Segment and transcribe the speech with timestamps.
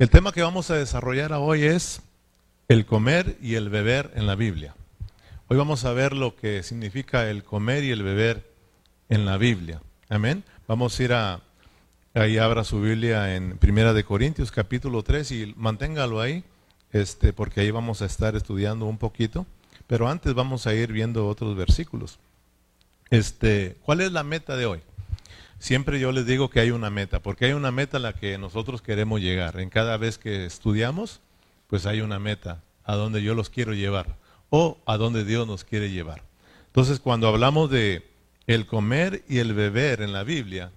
[0.00, 2.00] El tema que vamos a desarrollar hoy es
[2.68, 4.74] el comer y el beber en la Biblia.
[5.48, 8.50] Hoy vamos a ver lo que significa el comer y el beber
[9.10, 9.82] en la Biblia.
[10.08, 10.42] Amén.
[10.66, 11.42] Vamos a ir a,
[12.14, 16.44] ahí abra su Biblia en Primera de Corintios capítulo 3 y manténgalo ahí,
[16.92, 19.44] este, porque ahí vamos a estar estudiando un poquito.
[19.86, 22.18] Pero antes vamos a ir viendo otros versículos.
[23.10, 24.80] Este, ¿cuál es la meta de hoy?
[25.60, 28.38] Siempre yo les digo que hay una meta, porque hay una meta a la que
[28.38, 29.60] nosotros queremos llegar.
[29.60, 31.20] En cada vez que estudiamos,
[31.66, 34.16] pues hay una meta a donde yo los quiero llevar
[34.48, 36.22] o a donde Dios nos quiere llevar.
[36.68, 38.08] Entonces, cuando hablamos de
[38.46, 40.72] el comer y el beber en la Biblia,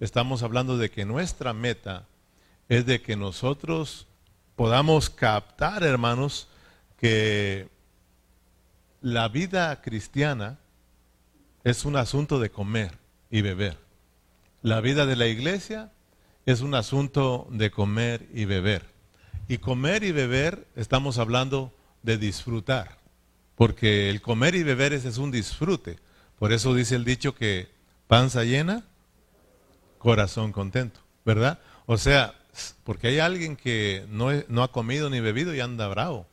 [0.00, 2.08] estamos hablando de que nuestra meta
[2.68, 4.08] es de que nosotros
[4.56, 6.48] podamos captar, hermanos,
[6.98, 7.68] que
[9.02, 10.58] la vida cristiana
[11.62, 12.98] es un asunto de comer
[13.30, 13.89] y beber.
[14.62, 15.90] La vida de la iglesia
[16.44, 18.84] es un asunto de comer y beber.
[19.48, 22.98] Y comer y beber estamos hablando de disfrutar,
[23.56, 25.98] porque el comer y beber es, es un disfrute.
[26.38, 27.68] Por eso dice el dicho que
[28.06, 28.84] panza llena,
[29.98, 31.58] corazón contento, ¿verdad?
[31.86, 32.34] O sea,
[32.84, 36.26] porque hay alguien que no, no ha comido ni bebido y anda bravo.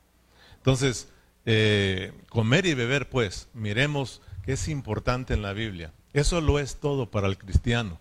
[0.58, 1.08] Entonces,
[1.46, 5.94] eh, comer y beber, pues, miremos que es importante en la Biblia.
[6.12, 8.00] Eso lo es todo para el cristiano.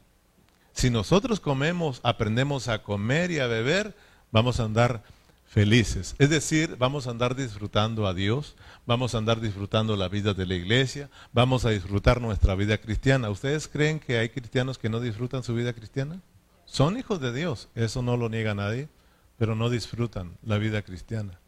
[0.77, 3.97] Si nosotros comemos, aprendemos a comer y a beber,
[4.31, 5.03] vamos a andar
[5.47, 6.15] felices.
[6.19, 10.45] Es decir, vamos a andar disfrutando a Dios, vamos a andar disfrutando la vida de
[10.45, 13.31] la iglesia, vamos a disfrutar nuestra vida cristiana.
[13.31, 16.21] ¿Ustedes creen que hay cristianos que no disfrutan su vida cristiana?
[16.67, 18.91] Son hijos de Dios, eso no lo niega nadie,
[19.39, 21.39] pero no disfrutan la vida cristiana.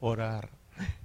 [0.00, 0.48] Orar,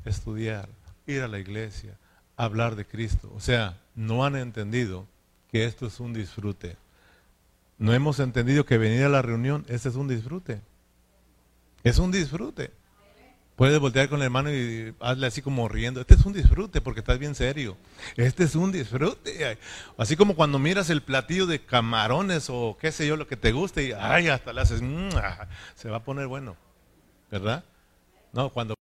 [0.05, 0.69] estudiar,
[1.07, 1.97] ir a la iglesia,
[2.37, 3.29] hablar de Cristo.
[3.35, 5.05] O sea, no han entendido
[5.51, 6.77] que esto es un disfrute.
[7.79, 10.61] No hemos entendido que venir a la reunión, este es un disfrute.
[11.83, 12.71] Es un disfrute.
[13.55, 15.99] Puedes voltear con el hermano y hazle así como riendo.
[16.01, 17.77] Este es un disfrute porque estás bien serio.
[18.15, 19.57] Este es un disfrute.
[19.97, 23.51] Así como cuando miras el platillo de camarones o qué sé yo, lo que te
[23.51, 24.81] guste y ay, hasta le haces,
[25.75, 26.55] se va a poner bueno.
[27.31, 27.63] ¿Verdad?
[28.31, 28.75] No, cuando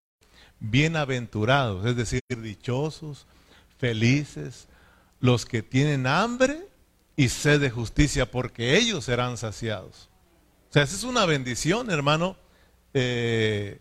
[0.60, 3.26] bienaventurados, es decir, dichosos,
[3.78, 4.68] felices,
[5.20, 6.67] los que tienen hambre
[7.18, 10.08] y sed de justicia, porque ellos serán saciados.
[10.70, 12.36] O sea, esa es una bendición, hermano,
[12.94, 13.80] eh,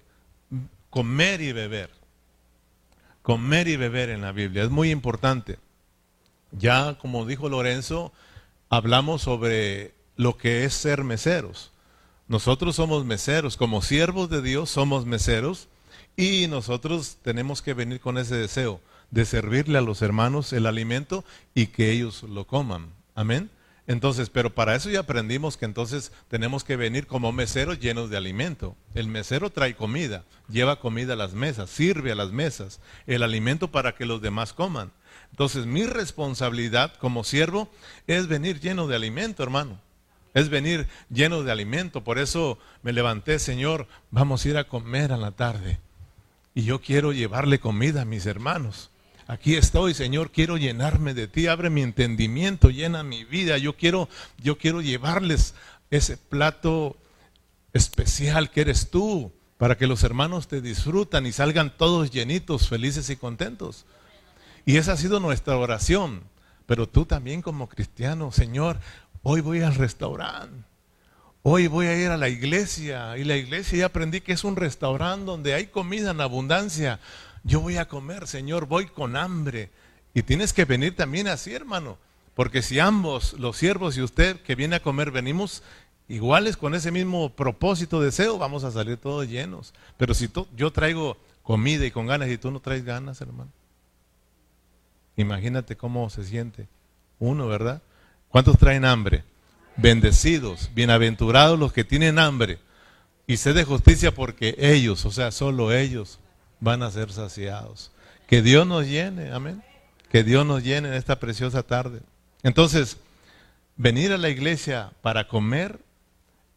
[0.90, 1.92] comer y beber.
[3.22, 5.60] Comer y beber en la Biblia, es muy importante.
[6.52, 8.12] Ya, como dijo Lorenzo,
[8.70, 11.72] hablamos sobre lo que es ser meseros.
[12.28, 15.68] Nosotros somos meseros, como siervos de Dios somos meseros
[16.16, 18.82] y nosotros tenemos que venir con ese deseo
[19.12, 22.97] de servirle a los hermanos el alimento y que ellos lo coman.
[23.18, 23.50] Amén.
[23.88, 28.18] Entonces, pero para eso ya aprendimos que entonces tenemos que venir como meseros llenos de
[28.18, 28.76] alimento.
[28.94, 33.72] El mesero trae comida, lleva comida a las mesas, sirve a las mesas, el alimento
[33.72, 34.92] para que los demás coman.
[35.32, 37.72] Entonces, mi responsabilidad como siervo
[38.06, 39.82] es venir lleno de alimento, hermano.
[40.36, 42.04] Es venir lleno de alimento.
[42.04, 45.80] Por eso me levanté, Señor, vamos a ir a comer a la tarde.
[46.54, 48.92] Y yo quiero llevarle comida a mis hermanos
[49.28, 53.58] aquí estoy, Señor, quiero llenarme de ti, abre mi entendimiento, llena mi vida.
[53.58, 54.10] Yo quiero,
[54.42, 55.54] yo quiero llevarles
[55.92, 56.98] ese plato
[57.74, 63.10] especial que eres tú, para que los hermanos te disfrutan y salgan todos llenitos, felices
[63.10, 63.86] y contentos.
[64.66, 66.22] Y esa ha sido nuestra oración.
[66.68, 68.80] Pero tú también como cristiano, Señor,
[69.24, 70.68] hoy voy al restaurante.
[71.42, 74.58] Hoy voy a ir a la iglesia y la iglesia ya aprendí que es un
[74.58, 77.00] restaurante donde hay comida en abundancia,
[77.48, 79.70] yo voy a comer, Señor, voy con hambre.
[80.14, 81.98] Y tienes que venir también así, hermano.
[82.36, 85.64] Porque si ambos, los siervos y usted que viene a comer, venimos
[86.10, 89.74] iguales con ese mismo propósito, deseo, vamos a salir todos llenos.
[89.96, 93.50] Pero si yo traigo comida y con ganas y tú no traes ganas, hermano.
[95.16, 96.68] Imagínate cómo se siente
[97.18, 97.82] uno, ¿verdad?
[98.28, 99.24] ¿Cuántos traen hambre?
[99.78, 102.60] Bendecidos, bienaventurados los que tienen hambre
[103.26, 106.20] y sed de justicia porque ellos, o sea, solo ellos
[106.60, 107.92] van a ser saciados.
[108.28, 109.64] Que Dios nos llene, amén.
[110.10, 112.02] Que Dios nos llene en esta preciosa tarde.
[112.44, 112.98] Entonces,
[113.76, 115.80] venir a la iglesia para comer,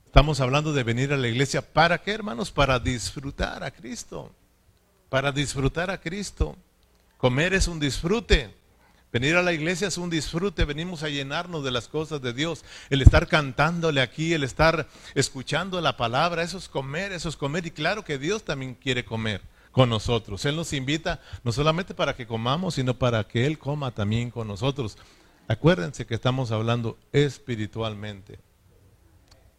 [0.06, 2.50] estamos hablando de venir a la iglesia para qué, hermanos?
[2.50, 4.32] Para disfrutar a Cristo.
[5.08, 6.56] Para disfrutar a Cristo.
[7.18, 8.54] Comer es un disfrute.
[9.12, 12.64] Venir a la iglesia es un disfrute, venimos a llenarnos de las cosas de Dios.
[12.90, 14.86] El estar cantándole aquí, el estar
[15.16, 17.66] escuchando la palabra, eso es comer, eso es comer.
[17.66, 20.44] Y claro que Dios también quiere comer con nosotros.
[20.44, 24.48] Él nos invita no solamente para que comamos, sino para que Él coma también con
[24.48, 24.98] nosotros.
[25.48, 28.38] Acuérdense que estamos hablando espiritualmente.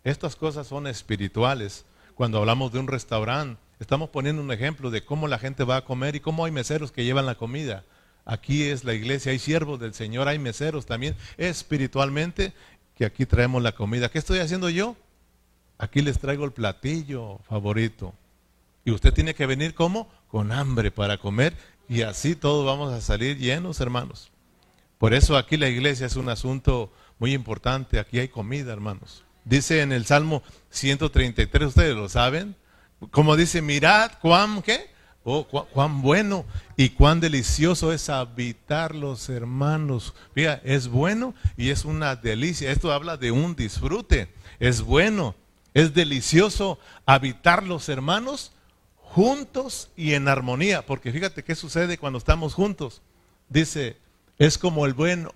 [0.04, 1.86] Estas cosas son espirituales.
[2.16, 5.86] cuando hablamos de un restaurante, estamos poniendo un ejemplo de cómo la gente va a
[5.86, 7.84] comer y cómo hay meseros que llevan la comida.
[8.26, 12.54] Aquí es la iglesia, hay siervos del Señor, hay meseros también espiritualmente
[12.96, 14.10] que aquí traemos la comida.
[14.10, 14.96] ¿Qué estoy haciendo yo?
[15.80, 18.14] Aquí les traigo el platillo favorito.
[18.84, 21.56] Y usted tiene que venir como con hambre para comer
[21.88, 24.32] y así todos vamos a salir llenos, hermanos.
[24.98, 28.00] Por eso aquí la iglesia es un asunto muy importante.
[28.00, 29.26] Aquí hay comida, hermanos.
[29.44, 32.56] Dice en el Salmo 133, ustedes lo saben,
[33.10, 34.92] como dice, mirad cuán, ¿qué?
[35.24, 36.46] Oh, cuán, bueno
[36.78, 40.14] y cuán delicioso es habitar los hermanos.
[40.34, 42.72] Mira, es bueno y es una delicia.
[42.72, 44.34] Esto habla de un disfrute.
[44.60, 45.36] Es bueno,
[45.74, 48.54] es delicioso habitar los hermanos
[49.12, 50.86] juntos y en armonía.
[50.86, 53.02] Porque fíjate qué sucede cuando estamos juntos.
[53.50, 53.98] Dice,
[54.38, 55.28] es como el buen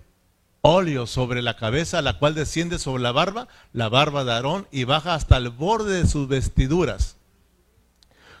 [0.62, 4.84] óleo sobre la cabeza, la cual desciende sobre la barba, la barba de Aarón, y
[4.84, 7.16] baja hasta el borde de sus vestiduras.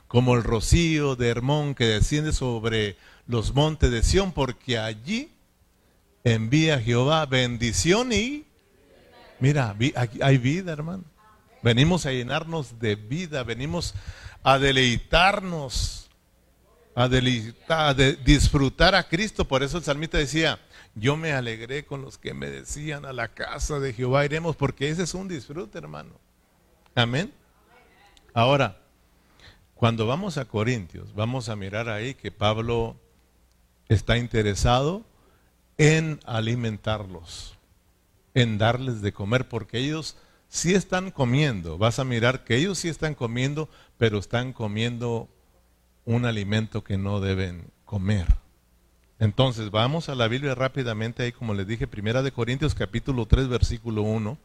[0.08, 2.96] Como el rocío de Hermón que desciende sobre
[3.26, 5.30] los montes de Sión, porque allí
[6.24, 8.44] envía Jehová bendición y...
[9.38, 9.76] Mira,
[10.22, 11.04] hay vida, hermano.
[11.62, 13.94] Venimos a llenarnos de vida, venimos
[14.46, 16.08] a deleitarnos,
[16.94, 19.44] a, deleitar, a disfrutar a Cristo.
[19.44, 20.60] Por eso el salmista decía,
[20.94, 24.88] yo me alegré con los que me decían a la casa de Jehová iremos, porque
[24.88, 26.12] ese es un disfrute, hermano.
[26.94, 27.32] Amén.
[28.34, 28.78] Ahora,
[29.74, 32.94] cuando vamos a Corintios, vamos a mirar ahí que Pablo
[33.88, 35.04] está interesado
[35.76, 37.58] en alimentarlos,
[38.32, 40.16] en darles de comer, porque ellos
[40.48, 41.78] sí están comiendo.
[41.78, 45.28] Vas a mirar que ellos sí están comiendo, pero están comiendo
[46.04, 48.26] un alimento que no deben comer.
[49.18, 53.48] Entonces, vamos a la Biblia rápidamente, ahí como les dije, Primera de Corintios capítulo 3,
[53.48, 54.38] versículo 1.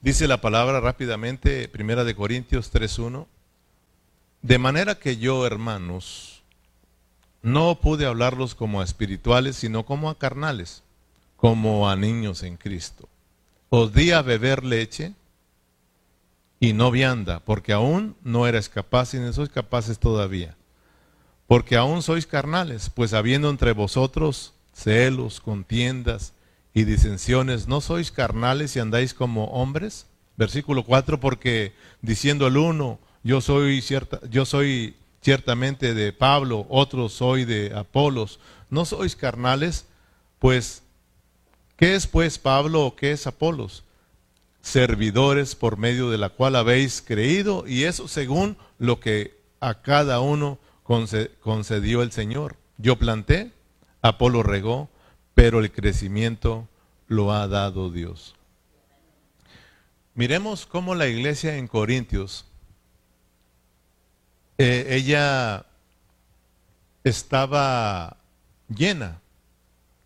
[0.00, 3.26] Dice la palabra rápidamente, Primera de Corintios 1.
[4.42, 6.42] De manera que yo, hermanos,
[7.42, 10.84] no pude hablarlos como a espirituales, sino como a carnales,
[11.36, 13.08] como a niños en Cristo.
[13.68, 15.14] Os di a beber leche
[16.60, 20.56] y no vianda, porque aún no eres capaz y no sois capaces todavía.
[21.46, 26.32] Porque aún sois carnales, pues habiendo entre vosotros celos, contiendas
[26.74, 30.06] y disensiones, ¿no sois carnales y andáis como hombres?
[30.36, 31.72] Versículo 4, porque
[32.02, 38.38] diciendo el uno, yo soy, cierta, yo soy ciertamente de Pablo, otro soy de Apolos,
[38.70, 39.86] ¿no sois carnales?
[40.38, 40.82] Pues,
[41.76, 43.84] ¿qué es pues Pablo o qué es Apolos?
[44.66, 50.18] servidores por medio de la cual habéis creído, y eso según lo que a cada
[50.18, 52.56] uno concedió el Señor.
[52.76, 53.52] Yo planté,
[54.02, 54.88] Apolo regó,
[55.34, 56.68] pero el crecimiento
[57.06, 58.34] lo ha dado Dios.
[60.14, 62.44] Miremos cómo la iglesia en Corintios,
[64.58, 65.64] eh, ella
[67.04, 68.16] estaba
[68.68, 69.20] llena.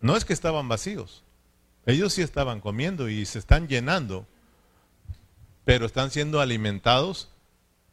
[0.01, 1.23] No es que estaban vacíos.
[1.85, 4.25] Ellos sí estaban comiendo y se están llenando
[5.65, 7.29] pero están siendo alimentados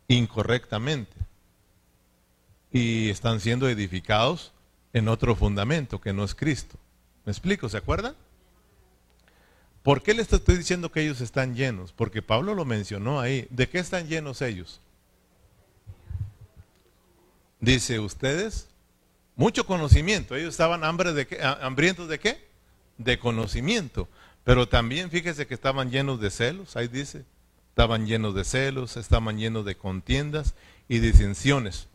[0.09, 1.17] incorrectamente
[2.73, 4.53] y están siendo edificados
[4.93, 6.77] en otro fundamento que no es Cristo.
[7.25, 7.69] ¿Me explico?
[7.69, 8.15] ¿Se acuerdan?
[9.83, 11.93] ¿Por qué les estoy diciendo que ellos están llenos?
[11.93, 13.47] Porque Pablo lo mencionó ahí.
[13.51, 14.81] ¿De qué están llenos ellos?
[17.61, 18.69] Dice ustedes,
[19.37, 20.37] mucho conocimiento.
[20.37, 21.43] Ellos estaban hambre de qué?
[21.43, 22.48] hambrientos de qué?
[22.99, 24.09] De conocimiento.
[24.45, 26.77] Pero también fíjese que estaban llenos de celos.
[26.77, 27.25] Ahí dice,
[27.71, 30.55] estaban llenos de celos, estaban llenos de contiendas
[30.89, 31.87] y disensiones.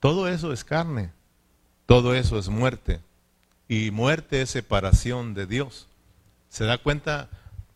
[0.00, 1.10] Todo eso es carne,
[1.86, 3.00] todo eso es muerte.
[3.68, 5.86] Y muerte es separación de Dios.
[6.48, 7.28] ¿Se da cuenta?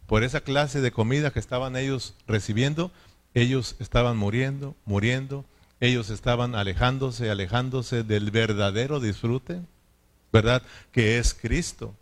[0.06, 2.92] Por esa clase de comida que estaban ellos recibiendo,
[3.34, 5.44] ellos estaban muriendo, muriendo,
[5.80, 9.60] ellos estaban alejándose, alejándose del verdadero disfrute,
[10.36, 10.62] ¿verdad?
[10.92, 11.94] Que es Cristo.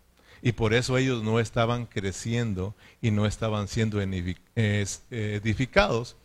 [0.42, 3.98] Y por eso ellos no estaban creciendo y no estaban siendo
[5.10, 6.16] edificados.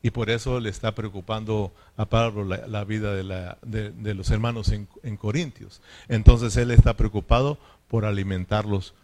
[0.00, 5.16] Y por eso le está preocupando a Pablo la, vida de, los hermanos en, en,
[5.16, 5.80] Corintios.
[6.08, 8.94] Entonces él está preocupado por alimentarlos,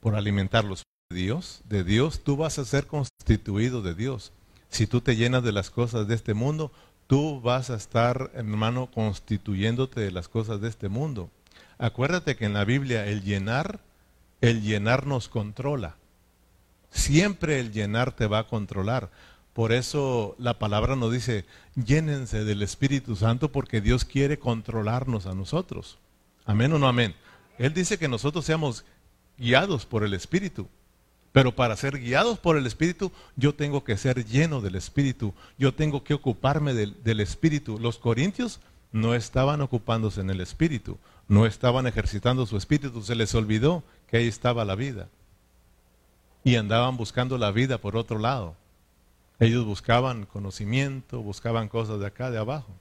[0.00, 0.82] por alimentarlos.
[1.10, 4.32] De Dios, de Dios, tú vas a ser constituido de Dios.
[4.68, 6.72] Si tú te llenas de las cosas de este mundo,
[7.06, 11.30] tú vas a estar, hermano, constituyéndote de las cosas de este mundo.
[11.78, 13.80] Acuérdate que en la Biblia el llenar
[14.44, 15.96] el llenar nos controla.
[16.90, 19.10] Siempre el llenar te va a controlar.
[19.54, 25.34] Por eso la palabra nos dice, llénense del Espíritu Santo porque Dios quiere controlarnos a
[25.34, 25.98] nosotros.
[26.44, 27.14] Amén o no amén.
[27.58, 28.84] Él dice que nosotros seamos
[29.38, 30.68] guiados por el Espíritu.
[31.32, 35.32] Pero para ser guiados por el Espíritu, yo tengo que ser lleno del Espíritu.
[35.56, 37.78] Yo tengo que ocuparme del, del, Espíritu.
[37.78, 38.60] Los corintios
[38.92, 40.98] no estaban ocupándose en el Espíritu.
[41.28, 43.02] No estaban ejercitando su Espíritu.
[43.02, 45.08] Se les olvidó que ahí estaba la vida.
[46.42, 48.54] Y andaban buscando la vida por otro lado.
[49.40, 52.72] Ellos buscaban conocimiento, buscaban cosas de acá, de abajo.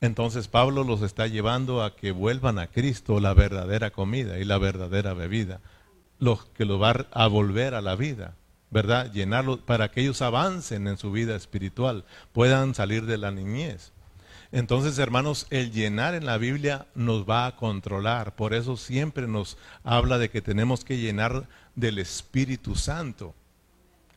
[0.00, 4.58] Entonces Pablo los está llevando a que vuelvan a Cristo la verdadera comida y la
[4.58, 5.60] verdadera bebida
[6.20, 8.34] los que lo va a volver a la vida,
[8.70, 9.10] ¿verdad?
[9.10, 13.92] Llenarlo para que ellos avancen en su vida espiritual, puedan salir de la niñez.
[14.52, 18.34] Entonces, hermanos, el llenar en la Biblia nos va a controlar.
[18.34, 23.34] Por eso siempre nos habla de que tenemos que llenar del Espíritu Santo.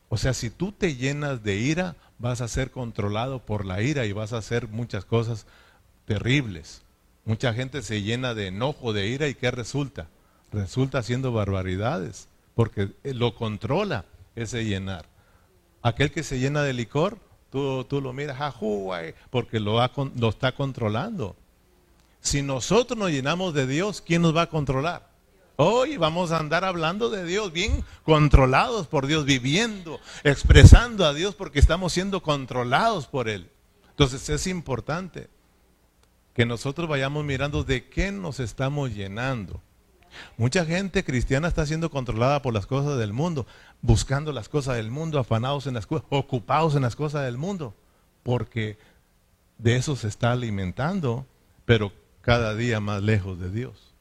[0.08, 4.06] O sea, si tú te llenas de ira, vas a ser controlado por la ira
[4.06, 5.46] y vas a hacer muchas cosas
[6.04, 6.82] terribles.
[7.24, 10.08] Mucha gente se llena de enojo, de ira y ¿qué resulta?
[10.54, 14.04] resulta haciendo barbaridades, porque lo controla
[14.36, 15.06] ese llenar.
[15.82, 17.18] Aquel que se llena de licor,
[17.88, 18.54] tú, lo miras,
[19.30, 19.78] porque lo,
[20.16, 21.36] lo está controlando.
[22.20, 25.08] Si nosotros nos llenamos de Dios, ¿quién nos va a controlar?
[25.56, 31.36] Hoy vamos a andar hablando de Dios, bien controlados por Dios, viviendo, expresando a Dios
[31.36, 33.48] porque estamos siendo controlados por Él.
[33.90, 35.28] Entonces es importante
[36.34, 39.60] que nosotros vayamos mirando de qué nos estamos llenando.
[40.36, 43.46] Mucha gente cristiana está siendo controlada por las cosas del mundo,
[43.82, 47.74] buscando las cosas del mundo, afanados en las cosas, ocupados en las cosas del mundo,
[48.22, 48.78] porque
[49.58, 51.26] de eso se está alimentando,
[51.64, 53.94] pero cada día más lejos de Dios.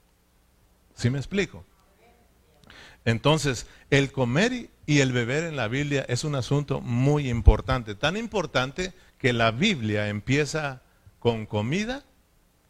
[0.95, 1.65] ¿Sí me explico?
[3.05, 8.15] Entonces, el comer y el beber en la Biblia es un asunto muy importante, tan
[8.15, 10.81] importante que la Biblia empieza
[11.19, 12.03] con comida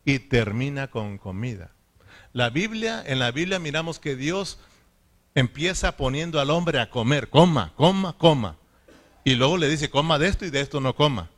[0.06, 1.72] y termina con comida.
[2.34, 4.58] La Biblia, en la Biblia miramos que Dios
[5.36, 8.58] empieza poniendo al hombre a comer, coma, coma, coma.
[9.24, 11.30] Y luego le dice, coma de esto y de esto no coma.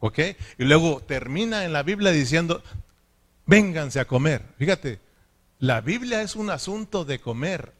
[0.00, 0.18] ¿Ok?
[0.58, 2.62] Y luego termina en la Biblia diciendo,
[3.46, 4.42] vénganse a comer.
[4.58, 5.00] Fíjate,
[5.60, 7.72] la Biblia es un asunto de comer.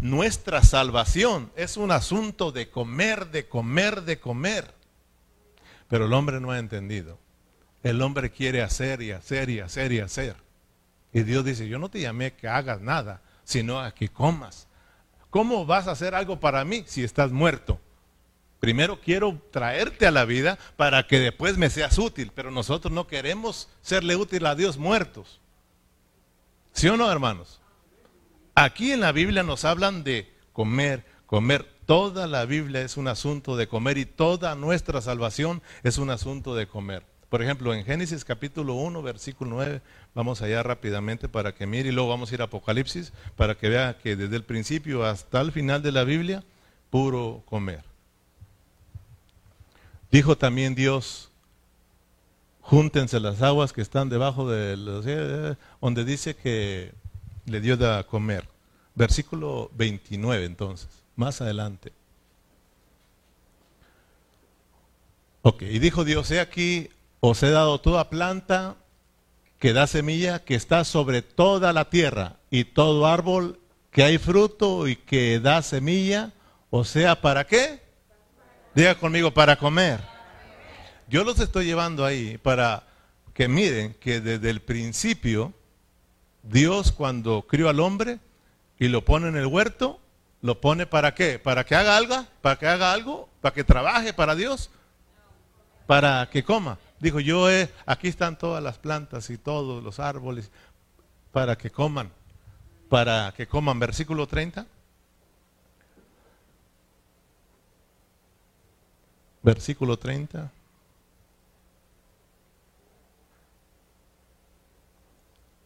[0.00, 4.74] Nuestra salvación es un asunto de comer, de comer, de comer.
[5.88, 7.18] Pero el hombre no ha entendido.
[7.82, 10.36] El hombre quiere hacer y hacer y hacer y hacer.
[11.12, 14.66] Y Dios dice, yo no te llamé que hagas nada, sino a que comas.
[15.30, 17.80] ¿Cómo vas a hacer algo para mí si estás muerto?
[18.60, 23.06] Primero quiero traerte a la vida para que después me seas útil, pero nosotros no
[23.06, 25.40] queremos serle útil a Dios muertos.
[26.72, 27.60] ¿Sí o no, hermanos?
[28.54, 31.70] Aquí en la Biblia nos hablan de comer, comer.
[31.86, 36.54] Toda la Biblia es un asunto de comer y toda nuestra salvación es un asunto
[36.54, 37.04] de comer.
[37.32, 39.80] Por ejemplo, en Génesis capítulo 1, versículo 9,
[40.14, 43.70] vamos allá rápidamente para que mire y luego vamos a ir a Apocalipsis para que
[43.70, 46.44] vea que desde el principio hasta el final de la Biblia,
[46.90, 47.82] puro comer.
[50.10, 51.30] Dijo también Dios,
[52.60, 56.92] júntense las aguas que están debajo de donde dice que
[57.46, 58.46] le dio de comer.
[58.94, 61.94] Versículo 29 entonces, más adelante.
[65.40, 66.90] Ok, y dijo Dios, he aquí,
[67.24, 68.74] os he dado toda planta
[69.60, 73.60] que da semilla, que está sobre toda la tierra, y todo árbol
[73.92, 76.32] que hay fruto y que da semilla,
[76.70, 77.80] o sea, ¿para qué?
[78.74, 80.00] Diga conmigo, para comer.
[81.06, 82.88] Yo los estoy llevando ahí para
[83.34, 85.52] que miren que desde el principio,
[86.42, 88.18] Dios cuando crió al hombre
[88.80, 90.00] y lo pone en el huerto,
[90.40, 91.38] lo pone para qué?
[91.38, 92.26] ¿Para que haga algo?
[92.40, 93.28] ¿Para que haga algo?
[93.40, 94.70] ¿Para que trabaje para Dios?
[95.86, 96.78] ¿Para que coma?
[97.02, 100.52] Dijo, yo he, aquí están todas las plantas y todos los árboles
[101.32, 102.12] para que coman,
[102.88, 103.80] para que coman.
[103.80, 104.64] Versículo 30.
[109.42, 110.52] Versículo 30.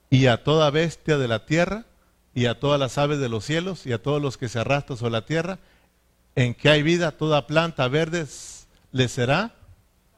[0.09, 1.85] Y a toda bestia de la tierra,
[2.33, 4.97] y a todas las aves de los cielos, y a todos los que se arrastran
[4.97, 5.59] sobre la tierra,
[6.35, 8.27] en que hay vida, toda planta verde
[8.93, 9.55] le será,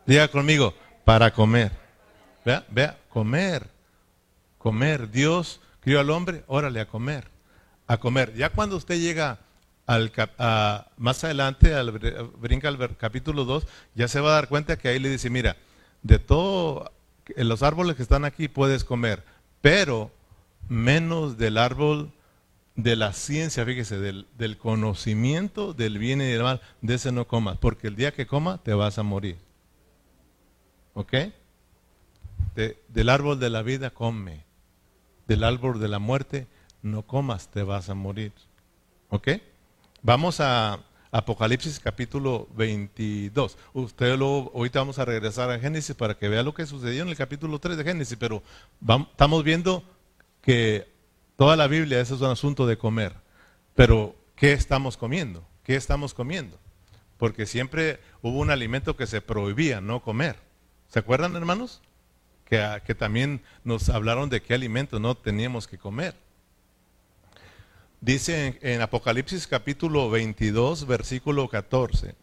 [0.07, 0.75] diga conmigo,
[1.09, 1.73] para comer.
[2.45, 3.67] Vea, vea, comer.
[4.59, 5.11] Comer.
[5.11, 7.29] Dios crió al hombre, órale, a comer.
[7.87, 8.35] A comer.
[8.35, 9.39] Ya cuando usted llega
[9.87, 10.13] al,
[10.99, 14.99] más adelante, al, brinca al capítulo 2, ya se va a dar cuenta que ahí
[14.99, 15.57] le dice, mira,
[16.03, 16.93] de todo,
[17.29, 19.25] en los árboles que están aquí puedes comer,
[19.63, 20.11] pero
[20.69, 22.13] menos del árbol
[22.77, 27.27] de la ciencia, fíjese, del, del conocimiento del bien y del mal, de ese no
[27.27, 29.48] comas, porque el día que coma te vas a morir.
[30.99, 31.15] ¿Ok?
[32.89, 34.45] del árbol de la vida come.
[35.29, 36.49] Del árbol de la muerte
[36.83, 38.33] no comas, te vas a morir.
[39.09, 39.29] ¿Ok?
[40.03, 40.81] Vamos a
[41.13, 43.57] Apocalipsis capítulo 22.
[43.75, 47.11] Usted lo, ahorita vamos a regresar a Génesis para que vea lo que sucedió en
[47.11, 48.43] el capítulo 3 de Génesis, pero
[48.83, 49.85] estamos viendo
[50.43, 50.89] que
[51.37, 53.15] toda la Biblia es un asunto de comer.
[53.77, 55.47] Pero, ¿qué estamos comiendo?
[55.63, 56.59] ¿Qué estamos comiendo?
[57.19, 60.48] Porque siempre hubo un alimento que se prohibía no comer.
[60.89, 61.81] ¿Se acuerdan, hermanos?
[62.45, 66.15] Que, que también nos hablaron de qué alimento no teníamos que comer.
[68.01, 72.15] Dice en, Apocalipsis capítulo 22, versículo 14.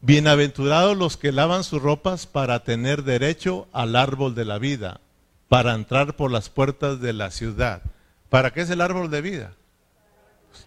[0.00, 5.00] Bienaventurados los que lavan sus ropas para tener derecho al árbol de la vida,
[5.48, 7.82] para entrar por las puertas de la ciudad.
[8.30, 9.54] ¿Para qué es el árbol de vida?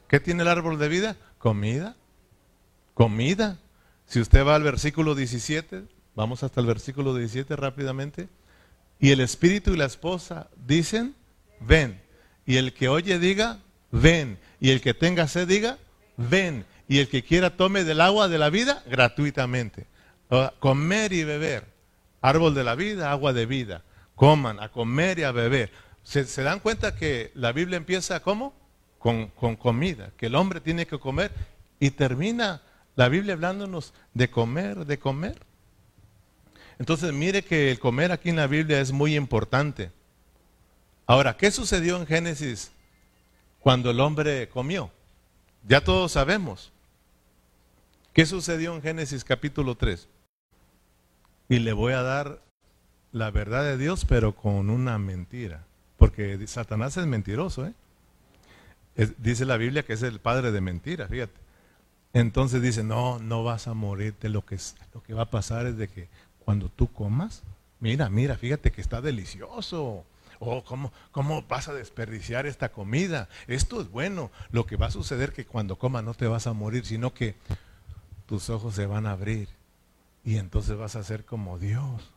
[0.07, 1.17] ¿Qué tiene el árbol de vida?
[1.39, 1.95] Comida.
[2.93, 3.57] Comida.
[4.07, 5.83] Si usted va al versículo 17,
[6.15, 8.29] vamos hasta el versículo 17 rápidamente.
[8.99, 11.15] Y el espíritu y la esposa dicen,
[11.59, 12.01] ven.
[12.45, 13.59] Y el que oye diga,
[13.91, 14.39] ven.
[14.59, 15.77] Y el que tenga sed diga,
[16.17, 16.65] ven.
[16.87, 19.87] Y el que quiera tome del agua de la vida gratuitamente.
[20.59, 21.65] Comer y beber.
[22.21, 23.83] Árbol de la vida, agua de vida.
[24.15, 25.71] Coman, a comer y a beber.
[26.03, 28.53] ¿Se, dan cuenta que la Biblia empieza ¿cómo?
[28.99, 31.31] Con, con comida, que el hombre tiene que comer
[31.79, 32.61] y termina
[32.95, 35.37] la Biblia hablándonos de comer, de comer.
[36.79, 39.91] Entonces mire que el comer aquí en la Biblia es muy importante.
[41.05, 42.71] Ahora, ¿qué sucedió en Génesis
[43.59, 44.91] cuando el hombre comió?
[45.67, 46.71] Ya todos sabemos.
[48.13, 50.07] ¿Qué sucedió en Génesis capítulo 3?
[51.49, 52.41] Y le voy a dar
[53.11, 55.65] la verdad de Dios, pero con una mentira.
[55.97, 57.73] Porque Satanás es mentiroso, ¿eh?
[59.17, 61.44] dice la Biblia que es el padre de mentiras, fíjate.
[62.15, 64.29] Entonces dice, no, no vas a morirte.
[64.29, 64.57] Lo que,
[64.93, 66.07] lo que va a pasar es de que
[66.45, 67.43] cuando tú comas,
[67.81, 70.05] mira, mira, fíjate que está delicioso.
[70.39, 73.27] Oh, ¿cómo, ¿cómo vas a desperdiciar esta comida?
[73.47, 74.31] Esto es bueno.
[74.51, 77.13] Lo que va a suceder es que cuando comas no te vas a morir, sino
[77.13, 77.35] que
[78.27, 79.49] tus ojos se van a abrir
[80.23, 82.13] y entonces vas a ser como Dios.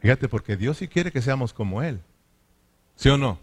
[0.00, 2.00] Fíjate, porque Dios sí quiere que seamos como Él.
[2.96, 3.38] ¿Sí o no?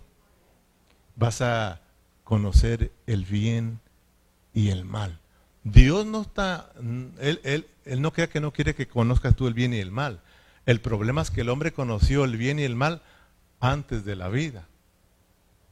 [1.16, 1.80] Vas a
[2.26, 3.80] conocer el bien
[4.54, 5.19] y el mal.
[5.64, 6.72] Dios no está,
[7.20, 9.92] él, él, él no crea que no quiere que conozcas tú el bien y el
[9.92, 10.22] mal.
[10.66, 13.02] El problema es que el hombre conoció el bien y el mal
[13.60, 14.68] antes de la vida.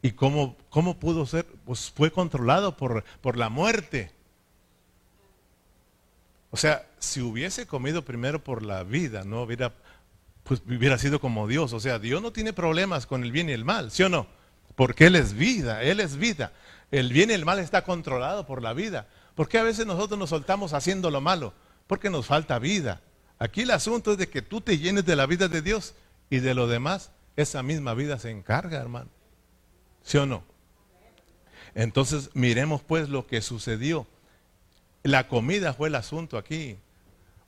[0.02, 1.46] ¿Y cómo, cómo pudo ser?
[1.66, 4.12] Pues fue controlado por, por la muerte.
[6.52, 9.74] O sea, si hubiese comido primero por la vida, no hubiera,
[10.44, 11.74] pues hubiera sido como Dios.
[11.74, 14.28] O sea, Dios no tiene problemas con el bien y el mal, ¿sí o no?
[14.76, 16.54] Porque Él es vida, Él es vida.
[16.92, 19.08] El bien y el mal está controlado por la vida.
[19.38, 21.54] ¿Por qué a veces nosotros nos soltamos haciendo lo malo?
[21.86, 23.02] Porque nos falta vida.
[23.38, 25.94] Aquí el asunto es de que tú te llenes de la vida de Dios
[26.32, 29.12] y de lo demás, esa misma vida se encarga, hermano.
[30.02, 30.44] ¿Sí o no?
[31.76, 34.08] Entonces miremos pues lo que sucedió.
[35.04, 36.80] La comida fue el asunto aquí.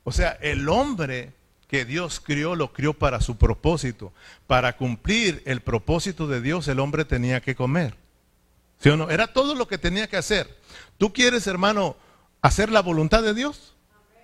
[0.04, 1.32] O sea, el hombre
[1.66, 4.12] que Dios crió, lo crió para su propósito.
[4.46, 7.96] Para cumplir el propósito de Dios, el hombre tenía que comer.
[8.78, 9.10] ¿Sí o no?
[9.10, 10.56] Era todo lo que tenía que hacer.
[11.00, 11.96] ¿Tú quieres, hermano,
[12.42, 13.74] hacer la voluntad de Dios?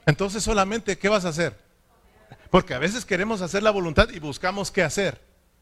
[0.04, 1.56] Entonces solamente, ¿qué vas a hacer?
[2.50, 5.18] Porque a veces queremos hacer la voluntad y buscamos qué hacer.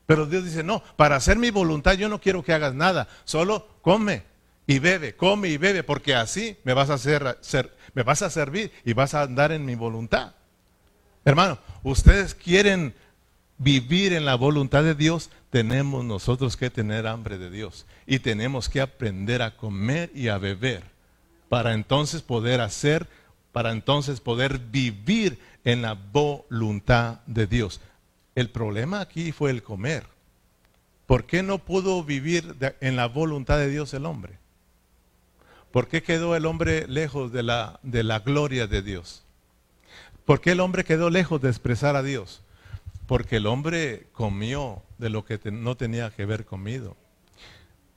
[0.07, 3.68] Pero Dios dice, no, para hacer mi voluntad yo no quiero que hagas nada, solo
[3.81, 4.24] come
[4.66, 8.29] y bebe, come y bebe, porque así me vas a hacer, ser, me vas a
[8.29, 10.35] servir y vas a andar en mi voluntad.
[11.24, 12.92] Hermano, ustedes quieren
[13.59, 18.68] vivir en la voluntad de Dios, tenemos nosotros que tener hambre de Dios y tenemos
[18.68, 20.93] que aprender a comer y a beber
[21.55, 23.07] para entonces poder hacer,
[23.53, 27.81] para entonces poder vivir en la voluntad de Dios.
[28.35, 30.05] El problema aquí fue el comer.
[31.07, 34.37] ¿Por qué no pudo vivir en la voluntad de Dios el hombre?
[35.71, 39.23] ¿Por qué quedó el hombre lejos de la, de la gloria de Dios?
[40.25, 42.43] ¿Por qué el hombre quedó lejos de expresar a Dios?
[43.07, 46.97] Porque el hombre comió de lo que no tenía que ver comido.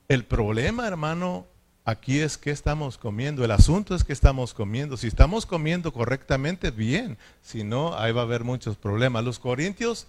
[0.09, 1.47] El problema, hermano,
[1.87, 3.45] aquí es que estamos comiendo.
[3.45, 4.97] El asunto es que estamos comiendo.
[4.97, 7.17] Si estamos comiendo correctamente, bien.
[7.41, 9.23] Si no, ahí va a haber muchos problemas.
[9.23, 10.05] Los corintios,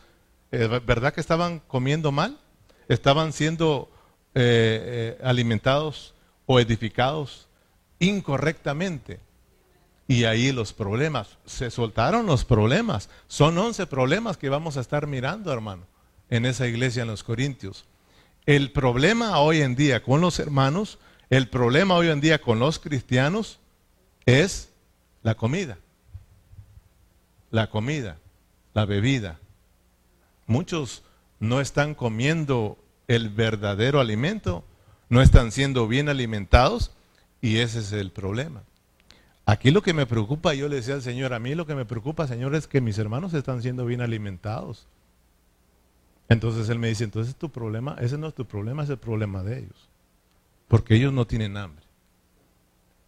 [0.51, 2.37] eh, ¿verdad que estaban comiendo mal?
[2.89, 3.89] Estaban siendo
[4.35, 6.15] eh, eh, alimentados
[6.47, 7.47] o edificados
[8.01, 9.21] incorrectamente.
[10.09, 13.09] Y ahí los problemas, se soltaron los problemas.
[13.29, 15.85] Son 11 problemas que vamos a estar mirando, hermano,
[16.29, 17.85] en esa iglesia en los Corintios.
[18.47, 20.99] El problema hoy en día con los hermanos,
[21.31, 23.59] el problema hoy en día con los cristianos
[24.27, 24.71] es
[25.23, 25.79] la comida.
[27.51, 28.19] La comida,
[28.75, 29.39] la bebida.
[30.47, 31.03] Muchos
[31.41, 34.65] no están comiendo el verdadero alimento
[35.09, 36.93] no están siendo bien alimentados
[37.41, 38.63] y ese es el problema.
[39.47, 41.87] Aquí lo que me preocupa, yo le decía al Señor, a mí lo que me
[41.87, 44.87] preocupa, Señor, es que mis hermanos están siendo bien alimentados.
[46.29, 49.43] Entonces Él me dice, entonces tu problema, ese no es tu problema, es el problema
[49.43, 49.89] de ellos.
[50.69, 51.85] Porque ellos no tienen hambre.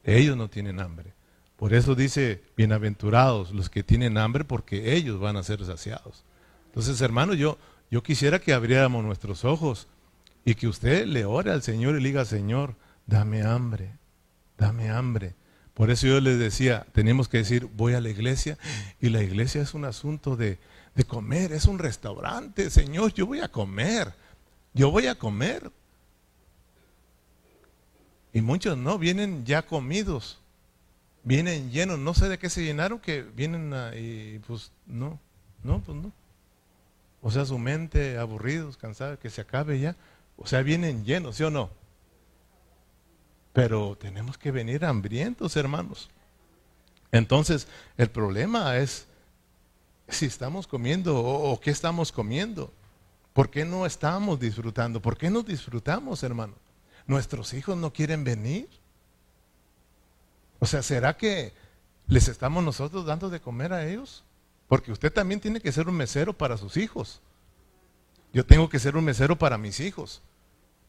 [0.02, 1.12] Ellos no tienen hambre.
[1.56, 6.24] Por eso dice, bienaventurados los que tienen hambre, porque ellos van a ser saciados.
[6.66, 7.58] Entonces, hermano, yo,
[7.90, 9.86] yo quisiera que abriéramos nuestros ojos
[10.44, 13.98] y que usted le ore al Señor y le diga, Señor, dame hambre,
[14.56, 15.34] dame hambre.
[15.74, 18.56] Por eso yo les decía, tenemos que decir, voy a la iglesia
[18.98, 20.58] y la iglesia es un asunto de,
[20.94, 24.14] de comer, es un restaurante, Señor, yo voy a comer,
[24.72, 25.70] yo voy a comer.
[28.32, 30.38] Y muchos no, vienen ya comidos,
[31.24, 35.18] vienen llenos, no sé de qué se llenaron, que vienen y pues no,
[35.62, 36.12] no, pues no.
[37.22, 39.96] O sea, su mente aburridos, cansados, que se acabe ya.
[40.36, 41.70] O sea, vienen llenos, ¿sí o no?
[43.52, 46.08] Pero tenemos que venir hambrientos, hermanos.
[47.12, 47.66] Entonces,
[47.96, 49.06] el problema es
[50.08, 52.72] si estamos comiendo o, qué estamos comiendo.
[53.32, 55.00] ¿Por qué no estamos disfrutando?
[55.00, 56.54] ¿Por qué no disfrutamos, hermano?
[57.06, 58.68] ¿Nuestros hijos no quieren venir?
[60.58, 61.52] O sea, ¿será que
[62.06, 64.24] les estamos nosotros dando de comer a ellos?
[64.68, 67.20] Porque usted también tiene que ser un mesero para sus hijos.
[68.32, 70.22] Yo tengo que ser un mesero para mis hijos.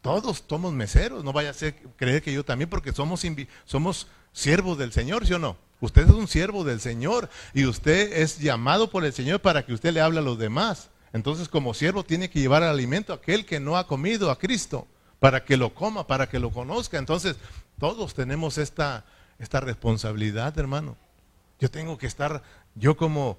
[0.01, 3.23] Todos somos meseros, no vaya a ser creer que yo también, porque somos,
[3.65, 5.57] somos siervos del Señor, ¿sí o no?
[5.79, 9.73] Usted es un siervo del Señor y usted es llamado por el Señor para que
[9.73, 10.89] usted le hable a los demás.
[11.13, 14.37] Entonces, como siervo, tiene que llevar el alimento a aquel que no ha comido a
[14.37, 14.87] Cristo,
[15.21, 16.97] para que lo coma, para que lo conozca.
[16.97, 17.37] Entonces,
[17.79, 19.05] todos tenemos esta,
[19.39, 20.97] esta responsabilidad, hermano.
[21.61, 22.43] Yo tengo que estar,
[22.75, 23.37] yo como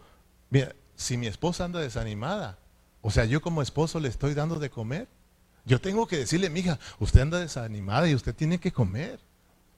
[0.52, 2.58] Mira, si mi esposa anda desanimada,
[3.00, 5.08] o sea, yo como esposo le estoy dando de comer,
[5.64, 9.18] yo tengo que decirle, mija, usted anda desanimada y usted tiene que comer.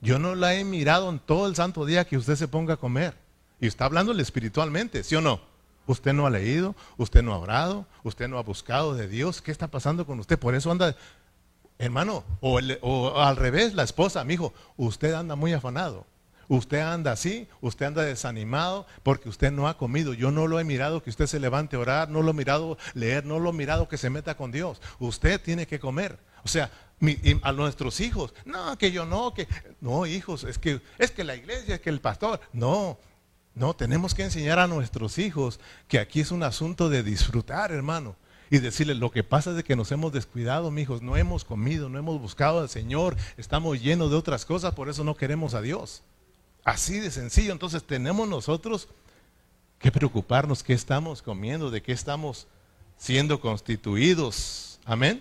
[0.01, 2.77] Yo no la he mirado en todo el santo día que usted se ponga a
[2.77, 3.15] comer.
[3.61, 5.41] Y está hablándole espiritualmente, ¿sí o no?
[5.87, 9.43] Usted no ha leído, usted no ha orado, usted no ha buscado de Dios.
[9.43, 10.41] ¿Qué está pasando con usted?
[10.41, 10.97] Por eso anda,
[11.79, 16.07] hermano, o, o al revés, la esposa, mi hijo, usted anda muy afanado.
[16.49, 20.13] Usted anda así, usted anda desanimado porque usted no ha comido.
[20.13, 22.77] Yo no lo he mirado que usted se levante a orar, no lo he mirado
[22.93, 24.81] leer, no lo he mirado que se meta con Dios.
[24.99, 26.19] Usted tiene que comer.
[26.45, 26.71] O sea,
[27.43, 29.49] a nuestros hijos, no, que yo no, que
[29.81, 32.99] no, hijos, es que es que la iglesia, es que el pastor, no.
[33.55, 38.17] No, tenemos que enseñar a nuestros hijos que aquí es un asunto de disfrutar, hermano
[38.55, 41.89] y decirles, lo que pasa es de que nos hemos descuidado, hijos, no hemos comido,
[41.89, 45.61] no hemos buscado al Señor, estamos llenos de otras cosas, por eso no queremos a
[45.61, 46.05] Dios.
[46.63, 47.51] Así de sencillo.
[47.51, 48.87] Entonces tenemos nosotros
[49.81, 52.47] que preocuparnos qué estamos comiendo, de qué estamos
[52.97, 54.79] siendo constituidos.
[54.85, 55.21] Amén.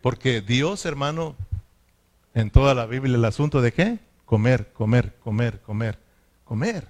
[0.00, 1.36] Porque Dios, hermano,
[2.32, 3.98] en toda la Biblia, el asunto de qué?
[4.24, 5.98] Comer, comer, comer, comer,
[6.44, 6.88] comer.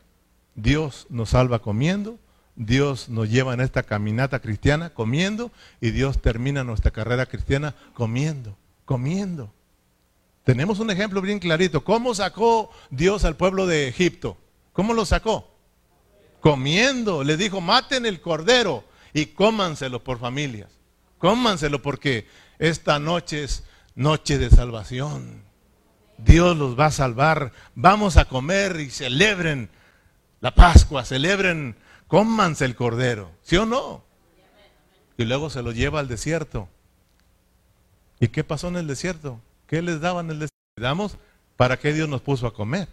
[0.55, 2.21] Dios nos salva comiendo,
[2.61, 8.55] Dios nos lleva en esta caminata cristiana comiendo y Dios termina nuestra carrera cristiana comiendo,
[8.85, 9.51] comiendo.
[10.44, 11.83] Tenemos un ejemplo bien clarito.
[11.85, 14.37] ¿Cómo sacó Dios al pueblo de Egipto?
[14.75, 15.51] ¿Cómo lo sacó?
[16.40, 17.25] Comiendo.
[17.25, 20.68] Le dijo, maten el cordero y cómanselo por familias.
[21.16, 25.44] Cómanselo porque esta noche es noche de salvación.
[26.18, 27.53] Dios los va a salvar.
[27.75, 29.70] Vamos a comer y celebren
[30.40, 31.75] la Pascua, celebren,
[32.11, 33.31] cómanse el cordero.
[33.42, 34.05] ¿Sí o no?
[35.16, 36.68] Y luego se lo lleva al desierto.
[38.18, 39.40] ¿Y qué pasó en el desierto?
[39.66, 40.51] ¿Qué les daban el desierto?
[41.57, 42.88] para qué Dios nos puso a comer.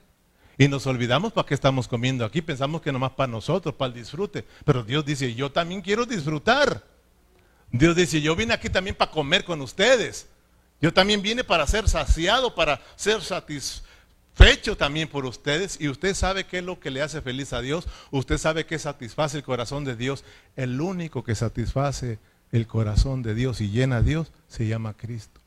[0.57, 2.41] Y nos olvidamos para qué estamos comiendo aquí.
[2.41, 4.45] Pensamos que nomás para nosotros, para el disfrute.
[4.65, 6.83] Pero Dios dice, yo también quiero disfrutar.
[7.71, 10.27] Dios dice, yo vine aquí también para comer con ustedes.
[10.81, 13.21] Yo también vine para ser saciado, para ser
[14.37, 15.77] satisfecho también por ustedes.
[15.79, 17.87] Y usted sabe qué es lo que le hace feliz a Dios.
[18.11, 20.23] Usted sabe qué satisface el corazón de Dios.
[20.55, 22.19] El único que satisface
[22.51, 25.41] el corazón de Dios y llena a Dios se llama Cristo.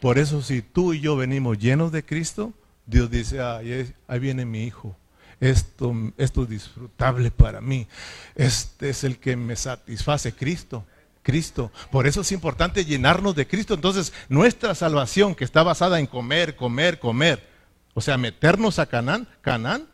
[0.00, 2.52] Por eso si tú y yo venimos llenos de Cristo,
[2.86, 4.96] Dios dice, ahí, viene mi hijo.
[5.40, 7.86] Esto, esto es disfrutable para mí.
[8.34, 10.84] Este es el que me satisface, Cristo.
[11.22, 11.70] Cristo.
[11.90, 13.74] Por eso es importante llenarnos de Cristo.
[13.74, 17.51] Entonces, nuestra salvación que está basada en comer, comer, comer,
[17.94, 19.86] o sea, meternos a Canaán, Canaán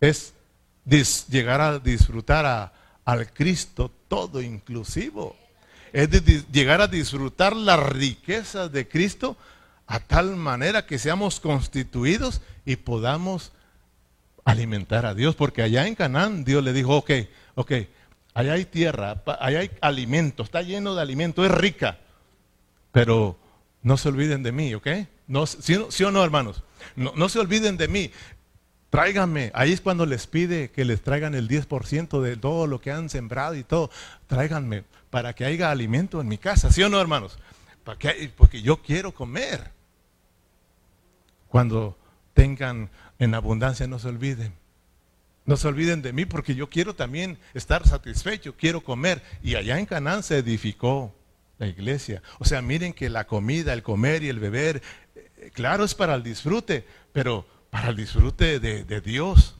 [0.00, 0.34] es
[1.28, 2.72] llegar a disfrutar
[3.04, 5.36] al Cristo todo inclusivo
[5.92, 6.08] es
[6.52, 9.36] llegar a disfrutar las riquezas de Cristo
[9.86, 13.52] a tal manera que seamos constituidos y podamos
[14.44, 15.34] alimentar a Dios.
[15.34, 17.10] Porque allá en Canaán Dios le dijo, ok,
[17.56, 17.72] ok,
[18.34, 21.98] allá hay tierra, allá hay alimento, está lleno de alimento, es rica.
[22.92, 23.36] Pero
[23.82, 24.88] no se olviden de mí, ¿ok?
[25.26, 26.62] No, ¿sí, o no, hermanos?
[26.96, 28.10] No, no se olviden de mí.
[28.90, 29.52] Tráiganme.
[29.54, 33.08] Ahí es cuando les pide que les traigan el 10% de todo lo que han
[33.08, 33.90] sembrado y todo.
[34.26, 36.70] Tráiganme para que haya alimento en mi casa.
[36.70, 37.38] ¿Sí o no, hermanos?
[38.36, 39.70] porque yo quiero comer.
[41.48, 41.98] Cuando
[42.34, 44.52] tengan en abundancia, no se olviden.
[45.44, 49.22] No se olviden de mí porque yo quiero también estar satisfecho, quiero comer.
[49.42, 51.12] Y allá en Canaán se edificó
[51.58, 52.22] la iglesia.
[52.38, 54.82] O sea, miren que la comida, el comer y el beber,
[55.52, 59.56] claro, es para el disfrute, pero para el disfrute de, Dios.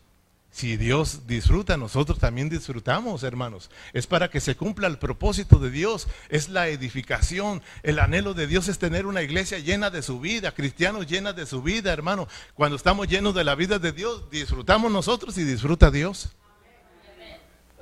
[0.53, 3.71] Si Dios disfruta, nosotros también disfrutamos, hermanos.
[3.93, 6.09] Es para que se cumpla el propósito de Dios.
[6.29, 7.63] Es la edificación.
[7.85, 11.47] El anhelo de Dios es tener una iglesia llena de su vida, cristianos llenas de
[11.47, 12.27] su vida, hermano.
[12.55, 16.31] Cuando estamos llenos de la vida de Dios, disfrutamos nosotros y disfruta Dios.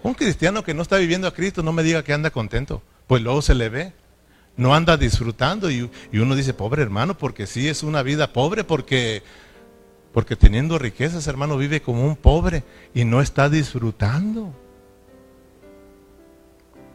[0.02, 3.22] Un cristiano que no está viviendo a Cristo, no me diga que anda contento, pues
[3.22, 3.92] luego se le ve.
[4.58, 9.22] No anda disfrutando y, uno dice, pobre hermano, porque sí es una vida pobre, porque
[10.12, 14.52] porque teniendo riquezas, hermano, vive como un pobre y no está disfrutando.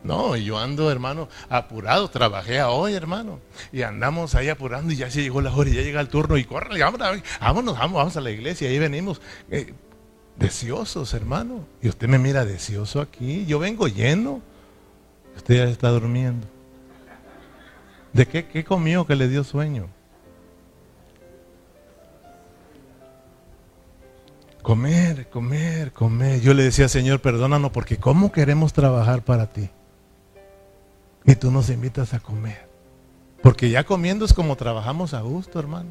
[0.03, 2.09] No, yo ando, hermano, apurado.
[2.09, 3.39] Trabajé hoy, hermano.
[3.71, 6.37] Y andamos ahí apurando y ya se llegó la hora y ya llega el turno
[6.37, 8.67] y corre, vámonos, vámonos, vamos, a la iglesia.
[8.67, 9.21] Ahí venimos.
[9.49, 9.73] Eh,
[10.37, 11.65] deseosos, hermano.
[11.81, 13.45] Y usted me mira deseoso aquí.
[13.45, 14.41] Yo vengo lleno.
[15.37, 16.52] Usted ya está durmiendo.
[18.13, 19.89] ¿De qué, qué comió que le dio sueño?
[24.61, 26.39] Comer, comer, comer.
[26.39, 29.69] Yo le decía, Señor, perdónanos porque ¿cómo queremos trabajar para ti?
[31.25, 32.69] Y tú nos invitas a comer.
[33.41, 35.89] Porque ya comiendo es como trabajamos a gusto, hermano.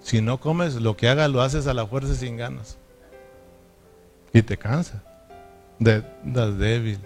[0.00, 2.78] Si no comes, lo que hagas lo haces a la fuerza sin ganas.
[4.32, 5.02] Y te cansas.
[5.80, 7.00] andas débil.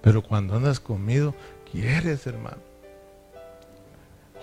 [0.00, 1.34] Pero cuando andas comido,
[1.70, 2.62] quieres, hermano.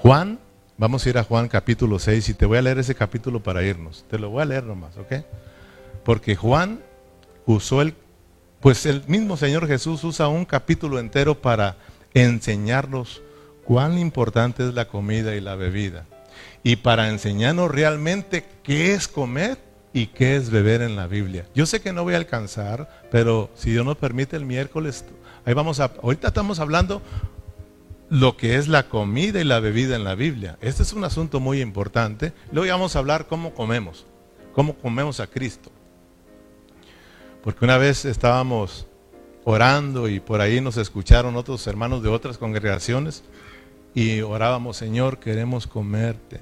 [0.04, 0.38] Juan
[0.76, 3.63] Vamos a ir a Juan capítulo 6 y te voy a leer ese capítulo para
[3.63, 4.04] irnos.
[4.10, 5.24] Te lo voy a leer nomás, ¿ok?
[6.04, 6.82] Porque Juan
[7.46, 7.94] usó el,
[8.60, 11.78] pues el mismo Señor Jesús usa un capítulo entero para
[12.13, 13.22] enseñarnos
[13.63, 16.06] cuán importante es la comida y la bebida.
[16.63, 19.58] Y para enseñarnos realmente qué es comer
[19.94, 21.46] y qué es beber en la Biblia.
[21.56, 25.06] Yo sé que no voy a alcanzar, pero si Dios nos permite el miércoles,
[25.46, 27.02] ahí vamos a, ahorita estamos hablando
[28.13, 30.60] lo que es la comida y la bebida en la Biblia.
[30.62, 32.32] Este es un asunto muy importante.
[32.52, 34.06] Luego vamos a hablar cómo comemos,
[34.54, 35.71] cómo comemos a Cristo.
[37.43, 38.86] Porque una vez estábamos
[39.45, 43.23] orando y por ahí nos escucharon otros hermanos de otras congregaciones
[43.95, 46.41] y orábamos, Señor, queremos comerte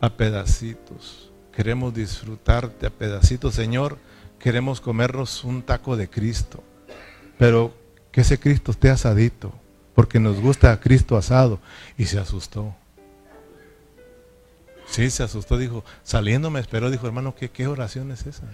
[0.00, 3.98] a pedacitos, queremos disfrutarte a pedacitos, Señor,
[4.38, 6.64] queremos comernos un taco de Cristo,
[7.36, 7.74] pero
[8.10, 9.52] que ese Cristo esté asadito,
[9.96, 11.58] porque nos gusta a Cristo asado.
[11.96, 12.76] Y se asustó.
[14.86, 18.44] Sí, se asustó, dijo, saliendo me esperó, dijo, hermano, ¿qué, qué oración es esa?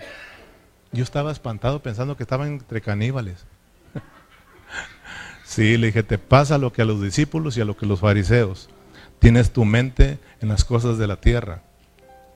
[0.92, 3.44] Yo estaba espantado pensando que estaban entre caníbales.
[5.44, 8.00] sí, le dije, te pasa lo que a los discípulos y a lo que los
[8.00, 8.70] fariseos.
[9.18, 11.62] Tienes tu mente en las cosas de la tierra.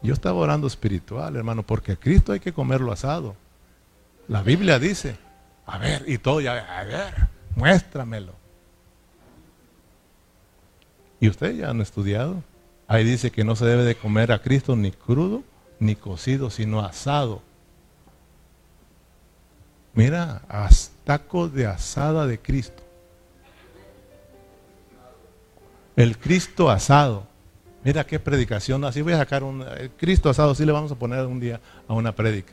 [0.03, 3.37] Yo estaba orando espiritual, hermano, porque a Cristo hay que comerlo asado.
[4.27, 5.17] La Biblia dice,
[5.65, 7.15] a ver, y todo, ya, a ver,
[7.55, 8.46] muéstramelo.
[11.21, 12.43] Y ustedes ya han estudiado.
[12.89, 15.43] Ahí dice que no se debe de comer a Cristo ni crudo
[15.79, 17.43] ni cocido, sino asado.
[19.95, 20.43] Mira,
[21.05, 22.83] taco de asada de Cristo.
[25.97, 27.27] El Cristo asado.
[27.83, 28.85] Mira qué predicación.
[28.85, 30.51] Así voy a sacar un el Cristo asado.
[30.51, 32.53] Así le vamos a poner un día a una prédica.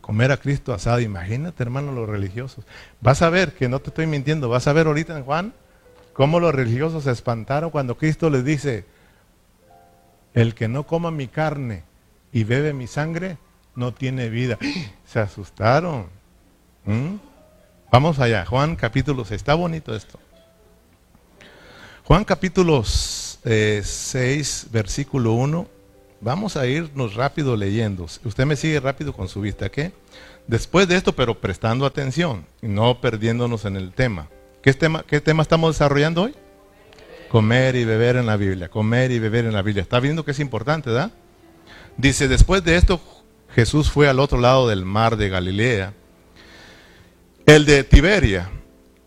[0.00, 1.00] Comer a Cristo asado.
[1.00, 2.64] Imagínate, hermano, los religiosos.
[3.00, 4.48] Vas a ver que no te estoy mintiendo.
[4.48, 5.52] Vas a ver ahorita en Juan
[6.16, 8.86] cómo los religiosos se espantaron cuando Cristo les dice,
[10.32, 11.82] el que no coma mi carne
[12.32, 13.36] y bebe mi sangre,
[13.74, 14.58] no tiene vida.
[15.04, 16.06] Se asustaron.
[16.86, 17.16] ¿Mm?
[17.92, 19.36] Vamos allá, Juan capítulo 6.
[19.38, 20.18] Está bonito esto.
[22.04, 25.66] Juan capítulo 6, eh, versículo 1.
[26.22, 28.04] Vamos a irnos rápido leyendo.
[28.24, 29.92] Usted me sigue rápido con su vista, ¿qué?
[30.46, 34.28] Después de esto, pero prestando atención y no perdiéndonos en el tema.
[34.66, 36.34] ¿Qué tema, ¿Qué tema estamos desarrollando hoy?
[37.28, 39.80] Comer y beber en la Biblia, comer y beber en la Biblia.
[39.80, 41.12] Está viendo que es importante, ¿verdad?
[41.96, 43.00] Dice, después de esto,
[43.54, 45.92] Jesús fue al otro lado del mar de Galilea,
[47.46, 48.50] el de Tiberia,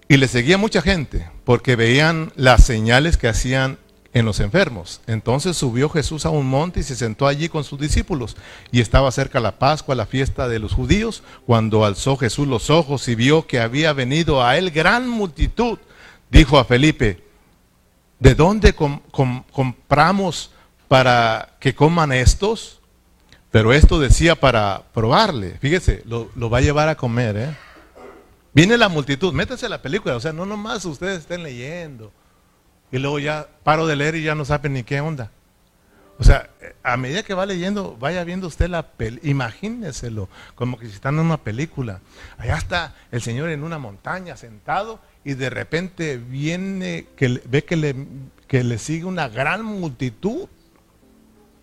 [0.08, 3.80] y le seguía mucha gente, porque veían las señales que hacían
[4.14, 5.02] en los enfermos.
[5.08, 8.36] Entonces subió Jesús a un monte y se sentó allí con sus discípulos.
[8.72, 13.08] Y estaba cerca la Pascua, la fiesta de los judíos, cuando alzó Jesús los ojos
[13.08, 15.80] y vio que había venido a él gran multitud.
[16.30, 17.24] Dijo a Felipe,
[18.20, 20.52] ¿de dónde compramos
[20.90, 22.82] para que coman estos,
[23.52, 25.58] pero esto decía para probarle.
[25.62, 27.58] Fíjese, lo, va a llevar a comer, ¿eh?
[28.54, 32.12] Viene la multitud, métese a la película, o sea, no nomás ustedes estén leyendo.
[32.92, 35.32] Y luego ya paro de leer y ya no saben ni qué onda.
[36.20, 36.50] O sea,
[36.84, 41.16] a medida que va leyendo, vaya viendo usted la película, imagíneselo, como que si están
[41.16, 42.02] en una película.
[42.38, 47.78] Allá está el Señor en una montaña sentado y de repente viene, que ve que
[47.78, 47.96] le,
[48.48, 50.50] que le sigue una gran multitud.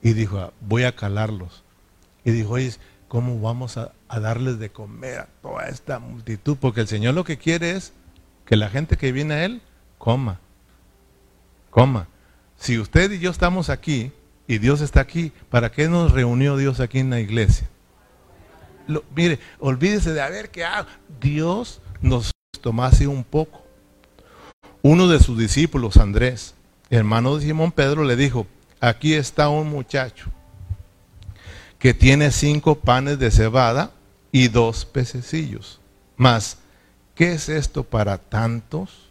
[0.03, 1.63] Y dijo, voy a calarlos.
[2.25, 2.73] Y dijo, oye,
[3.09, 6.57] ¿cómo vamos a, a darles de comer a toda esta multitud?
[6.59, 7.93] Porque el Señor lo que quiere es
[8.47, 9.61] que la gente que viene a Él
[9.99, 10.41] coma.
[11.77, 12.09] Coma.
[12.57, 14.11] Si usted y yo estamos aquí,
[14.49, 15.31] y Dios está aquí.
[15.51, 17.69] ¿Para qué nos reunió Dios aquí en la iglesia?
[19.15, 20.89] mire, olvídese de a ver qué hago.
[21.21, 22.31] Dios nos
[22.63, 23.63] tomase un poco.
[24.81, 26.55] Uno de sus discípulos, Andrés,
[26.89, 28.47] hermano de Simón Pedro, le dijo,
[28.81, 30.31] aquí está un muchacho
[31.79, 33.91] que tiene cinco panes de cebada
[34.33, 35.79] y dos pececillos.
[36.17, 36.57] Mas,
[37.15, 39.06] ¿qué es esto para tantos?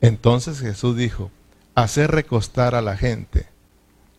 [0.00, 1.30] Entonces Jesús dijo,
[1.74, 3.46] hacer recostar a la gente.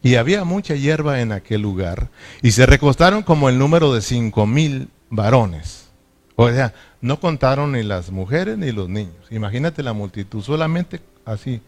[0.01, 2.09] Y había mucha hierba en aquel lugar,
[2.41, 5.89] y se recostaron como el número de cinco mil varones.
[6.35, 9.15] O sea, no contaron ni las mujeres ni los niños.
[9.31, 11.61] Imagínate la multitud, solamente así,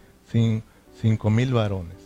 [1.02, 1.98] cinco mil varones.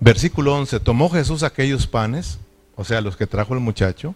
[0.00, 2.38] Versículo 11, tomó Jesús aquellos panes,
[2.74, 4.14] o sea, los que trajo el muchacho,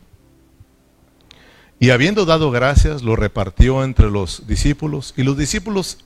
[1.81, 5.99] y habiendo dado gracias, lo repartió entre los discípulos, y los discípulos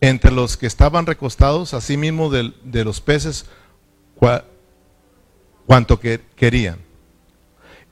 [0.00, 3.46] entre los que estaban recostados, asimismo de, de los peces,
[5.66, 6.78] cuanto que querían.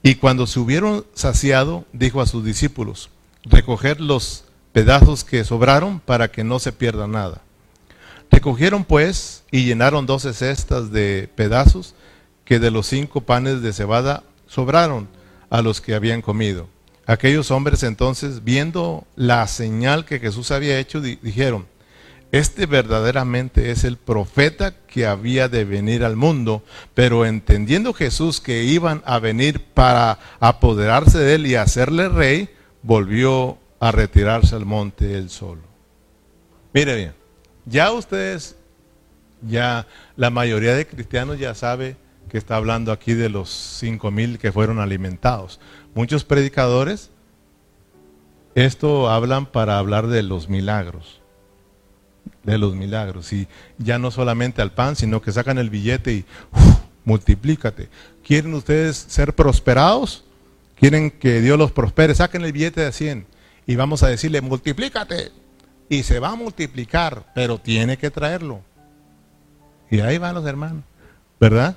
[0.03, 3.11] Y cuando se hubieron saciado, dijo a sus discípulos,
[3.45, 7.43] recoger los pedazos que sobraron para que no se pierda nada.
[8.31, 11.95] Recogieron pues y llenaron doce cestas de pedazos
[12.45, 15.09] que de los cinco panes de cebada sobraron
[15.51, 16.69] a los que habían comido.
[17.07, 21.67] Aquellos hombres entonces, viendo la señal que Jesús había hecho, dijeron,
[22.33, 26.65] este verdaderamente es el profeta que había de venir al mundo,
[26.95, 32.51] pero entendiendo Jesús que iban a venir para apoderarse de él y hacerle rey,
[32.83, 35.63] volvió a retirarse al monte él solo.
[36.73, 37.15] Mire bien,
[37.65, 38.57] ya ustedes,
[39.43, 41.97] ya la mayoría de cristianos ya sabe
[42.29, 45.61] que está hablando aquí de los cinco mil que fueron alimentados.
[45.97, 47.11] Muchos predicadores
[48.55, 51.21] esto hablan para hablar de los milagros
[52.47, 53.33] de los milagros.
[53.33, 56.25] Y ya no solamente al pan, sino que sacan el billete y
[57.05, 57.89] multiplícate.
[58.25, 60.25] ¿Quieren ustedes ser prosperados?
[60.77, 62.15] ¿Quieren que Dios los prospere?
[62.15, 63.27] Saquen el billete de 100
[63.67, 65.33] y vamos a decirle, multiplícate.
[65.89, 68.61] Y se va a multiplicar, pero tiene que traerlo.
[69.91, 70.83] Y ahí van los hermanos,
[71.39, 71.77] ¿verdad?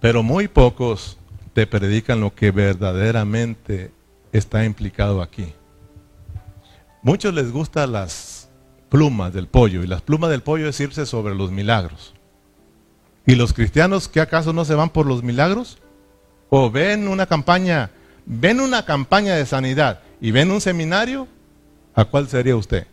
[0.00, 1.18] Pero muy pocos
[1.54, 3.92] te predican lo que verdaderamente
[4.32, 5.52] está implicado aquí.
[7.02, 8.42] Muchos les gustan las
[8.92, 9.82] plumas del pollo.
[9.82, 12.12] Y las plumas del pollo es irse sobre los milagros.
[13.26, 15.78] ¿Y los cristianos qué acaso no se van por los milagros?
[16.50, 17.90] ¿O ven una campaña,
[18.26, 21.26] ven una campaña de sanidad y ven un seminario?
[21.94, 22.86] ¿A cuál sería usted?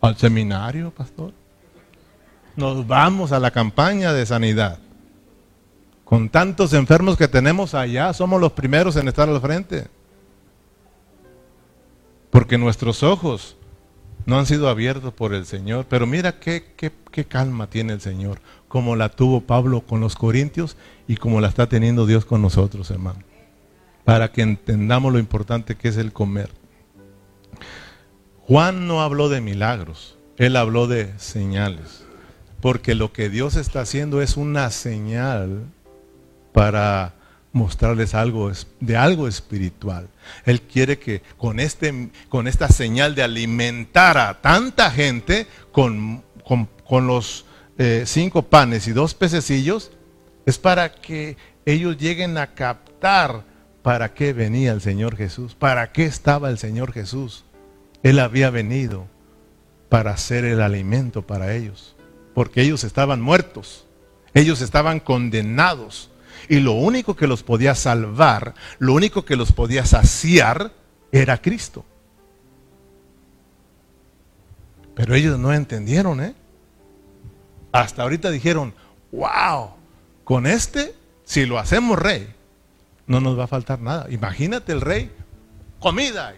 [0.00, 1.34] ¿Al seminario, pastor?
[2.54, 4.78] Nos vamos a la campaña de sanidad.
[6.06, 9.88] Con tantos enfermos que tenemos allá, somos los primeros en estar al frente.
[12.30, 13.56] Porque nuestros ojos
[14.24, 15.86] no han sido abiertos por el Señor.
[15.88, 20.76] Pero mira qué, qué, calma tiene el Señor, como la tuvo Pablo con los corintios
[21.08, 23.24] y como la está teniendo Dios con nosotros, hermano.
[24.04, 26.50] Para que entendamos lo importante que es el comer.
[28.42, 32.04] Juan no habló de milagros, él habló de señales.
[32.60, 35.64] Porque lo que Dios está haciendo es una señal
[36.56, 37.12] para
[37.52, 40.08] mostrarles algo de algo espiritual.
[40.46, 47.06] Él quiere que con, este, con esta señal de alimentar a tanta gente con, con,
[47.06, 47.44] los
[47.76, 49.90] eh, cinco panes y dos pececillos,
[50.46, 51.36] es para que
[51.66, 53.44] ellos lleguen a captar
[53.82, 57.44] para qué venía el Señor Jesús, para qué estaba el Señor Jesús.
[58.02, 59.08] Él había venido
[59.90, 61.96] para ser el alimento para ellos,
[62.34, 63.84] porque ellos estaban muertos,
[64.32, 66.08] ellos estaban condenados
[66.48, 70.72] y lo único que los podía salvar, lo único que los podía saciar,
[71.12, 71.84] era Cristo.
[74.94, 76.34] Pero ellos no entendieron, ¿eh?
[77.72, 78.74] Hasta ahorita dijeron,
[79.12, 79.70] wow,
[80.24, 80.94] con este,
[81.24, 82.34] si lo hacemos rey,
[83.06, 84.06] no nos va a faltar nada.
[84.10, 85.10] Imagínate el rey,
[85.78, 86.34] comida,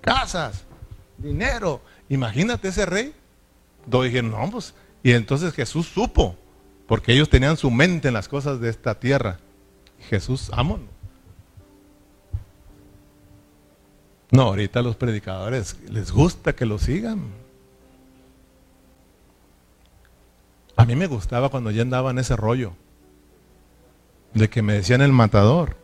[0.00, 0.64] casas,
[1.18, 3.14] dinero, Imagínate ese rey.
[3.88, 4.74] Todos dijeron, no, pues.
[5.02, 6.36] Y entonces Jesús supo,
[6.90, 9.38] porque ellos tenían su mente en las cosas de esta tierra.
[10.08, 10.88] Jesús, amón.
[14.32, 17.26] No, ahorita los predicadores les gusta que lo sigan.
[20.74, 22.72] A mí me gustaba cuando ya andaba en ese rollo
[24.34, 25.76] de que me decían el matador,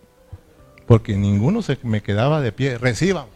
[0.89, 2.79] porque ninguno se me quedaba de pie.
[2.79, 3.27] Reciban.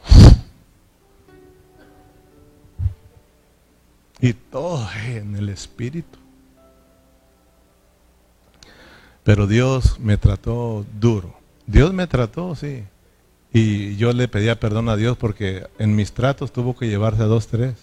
[4.18, 6.19] Y todo en el espíritu.
[9.30, 11.36] Pero Dios me trató duro.
[11.64, 12.82] Dios me trató, sí.
[13.52, 17.26] Y yo le pedía perdón a Dios porque en mis tratos tuvo que llevarse a
[17.26, 17.74] dos, tres.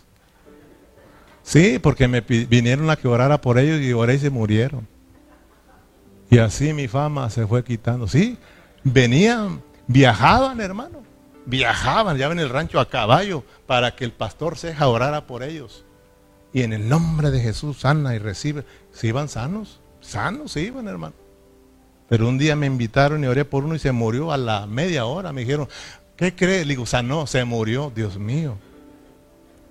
[1.43, 4.89] Sí, porque me vinieron a que orara por ellos y oré y se murieron.
[6.29, 8.09] Y así mi fama se fue quitando.
[8.09, 8.37] Sí,
[8.83, 11.01] venían, viajaban, hermano.
[11.45, 15.85] Viajaban, ya en el rancho a caballo para que el pastor Ceja orara por ellos.
[16.51, 18.65] Y en el nombre de Jesús sana y recibe.
[18.91, 19.79] ¿Se iban sanos?
[20.01, 21.26] Sanos se iban, hermano.
[22.09, 25.05] Pero un día me invitaron y oré por uno y se murió a la media
[25.05, 25.33] hora.
[25.33, 25.67] Me dijeron,
[26.15, 26.65] ¿qué crees?
[26.65, 28.57] Le digo, sanó, se murió, Dios mío.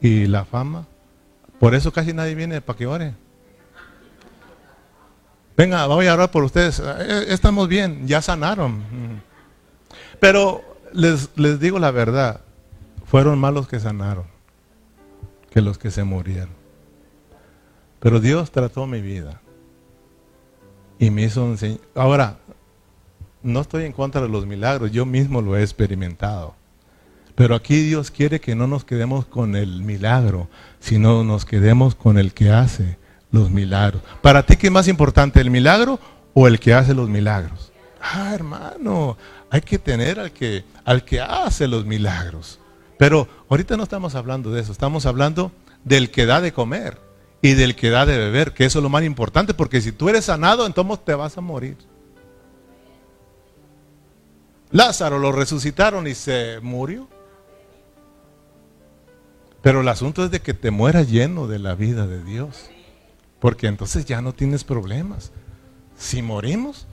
[0.01, 0.87] Y la fama.
[1.59, 3.15] Por eso casi nadie viene para que ore.
[5.57, 6.81] Venga, voy a orar por ustedes.
[6.81, 8.83] Eh, estamos bien, ya sanaron.
[10.21, 10.63] Pero
[10.93, 12.41] les, les digo la verdad,
[13.07, 14.25] fueron más los que sanaron
[15.51, 16.55] que los que se murieron.
[18.01, 19.41] Pero Dios trató mi vida
[20.99, 21.81] y me hizo enseñar.
[21.95, 22.39] Ahora,
[23.43, 26.55] no estoy en contra de los milagros, yo mismo lo he experimentado.
[27.35, 30.49] Pero aquí Dios quiere que no nos quedemos con el milagro,
[30.81, 32.97] sino nos quedemos con el que hace
[33.31, 34.03] los milagros.
[34.23, 36.01] Para ti, ¿qué es más importante, el milagro
[36.33, 37.73] o el que hace los milagros?
[38.01, 39.19] Ah, hermano,
[39.51, 42.59] hay que tener al que, al que hace los milagros.
[42.99, 45.53] Pero ahorita no estamos hablando de eso, estamos hablando
[45.85, 47.06] del que da de comer
[47.47, 50.09] y del que da de beber, que eso es lo más importante, porque si tú
[50.09, 51.77] eres sanado, entonces te vas a morir.
[54.73, 57.07] Lázaro lo resucitaron y se murió.
[59.63, 62.69] Pero el asunto es de que te mueras lleno de la vida de Dios.
[63.39, 65.31] Porque entonces ya no tienes problemas.
[65.97, 66.87] Si morimos,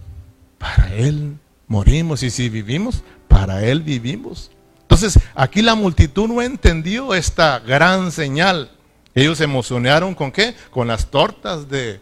[0.59, 1.37] para Él
[1.67, 2.21] morimos.
[2.21, 4.51] Y si vivimos, para Él vivimos.
[4.81, 8.69] Entonces, aquí la multitud no entendió esta gran señal.
[9.15, 10.55] Ellos se emocionaron con qué?
[10.71, 12.01] Con las tortas de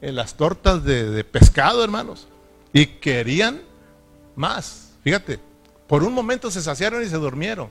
[0.00, 2.26] eh, las tortas de, pescado, hermanos.
[2.72, 3.60] Y querían
[4.34, 4.92] más.
[5.04, 5.38] Fíjate,
[5.86, 7.68] por un momento se saciaron y se durmieron.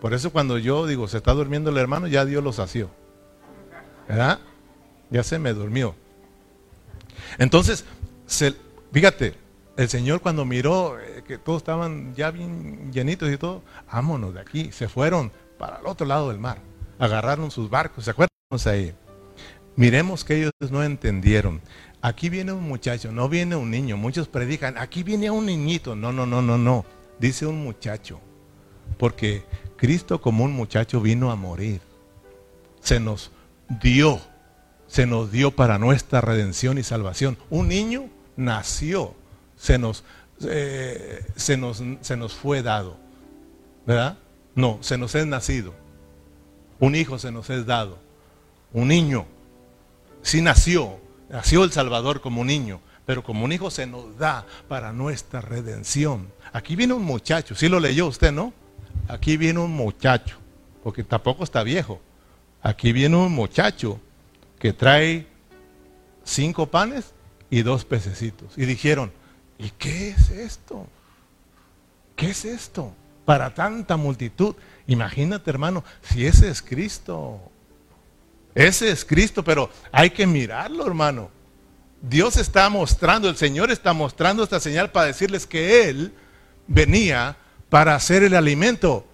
[0.00, 2.90] Por eso cuando yo digo, se está durmiendo el hermano, ya Dios lo sació.
[4.08, 4.38] ¿Verdad?
[5.10, 5.94] ya se me durmió.
[7.38, 7.84] Entonces,
[8.92, 9.34] fíjate,
[9.76, 14.40] el Señor cuando miró eh, que todos estaban ya bien llenitos y todo, vámonos de
[14.40, 16.58] aquí, se fueron para el otro lado del mar,
[16.98, 18.94] agarraron sus barcos, ¿se acuerdan ahí?
[19.76, 21.60] Miremos que ellos no entendieron.
[22.00, 23.96] Aquí viene un muchacho, no viene un niño.
[23.96, 25.94] Muchos predican, aquí viene un niñito.
[25.94, 26.84] No, no, no, no, no.
[27.18, 28.20] Dice un muchacho.
[28.98, 29.44] Porque
[29.76, 31.80] Cristo como un muchacho vino a morir.
[32.80, 33.30] Se nos
[33.68, 34.20] dio
[34.88, 37.36] se nos dio para nuestra redención y salvación.
[37.50, 39.14] Un niño nació,
[39.56, 40.02] se nos,
[40.40, 42.96] eh, se nos, se nos fue dado.
[43.86, 44.18] ¿Verdad?
[44.54, 45.74] No, se nos es nacido.
[46.80, 47.98] Un hijo se nos es dado.
[48.72, 49.26] Un niño
[50.22, 50.98] sí nació,
[51.28, 56.30] nació el Salvador como niño, pero como un hijo se nos da para nuestra redención.
[56.52, 58.52] Aquí viene un muchacho, sí lo leyó usted, ¿no?
[59.08, 60.36] Aquí viene un muchacho,
[60.82, 62.00] porque tampoco está viejo.
[62.62, 64.00] Aquí viene un muchacho
[64.58, 65.26] que trae
[66.24, 67.14] cinco panes
[67.48, 68.52] y dos pececitos.
[68.58, 69.12] Y dijeron,
[69.58, 70.86] ¿y qué es esto?
[72.16, 72.92] ¿Qué es esto?
[73.24, 74.54] Para tanta multitud.
[74.86, 77.40] Imagínate, hermano, si ese es Cristo.
[78.58, 81.30] Ese es Cristo, pero hay que mirarlo, hermano.
[82.02, 86.12] Dios está mostrando, el Señor está mostrando esta señal para decirles que Él
[86.66, 87.36] venía
[87.68, 89.06] para hacer el alimento.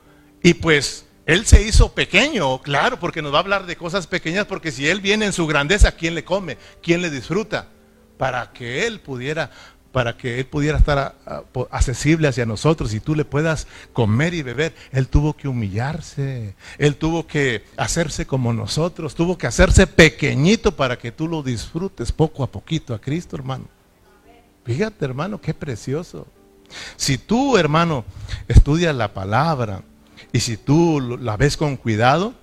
[0.43, 4.47] Y pues él se hizo pequeño, claro, porque nos va a hablar de cosas pequeñas,
[4.47, 6.57] porque si Él viene en su grandeza, ¿quién le come?
[6.83, 7.69] ¿Quién le disfruta?
[8.17, 9.51] Para que Él pudiera,
[9.95, 11.15] para que Él pudiera estar
[11.71, 16.97] accesible hacia nosotros y tú le puedas comer y beber, Él tuvo que humillarse, Él
[16.97, 22.43] tuvo que hacerse como nosotros, tuvo que hacerse pequeñito para que tú lo disfrutes poco
[22.43, 23.67] a poquito a Cristo, hermano.
[24.65, 26.27] Fíjate, hermano, qué precioso.
[26.97, 28.05] Si tú, hermano,
[28.49, 29.83] estudias la palabra,
[30.33, 32.35] y si tú la ves con cuidado,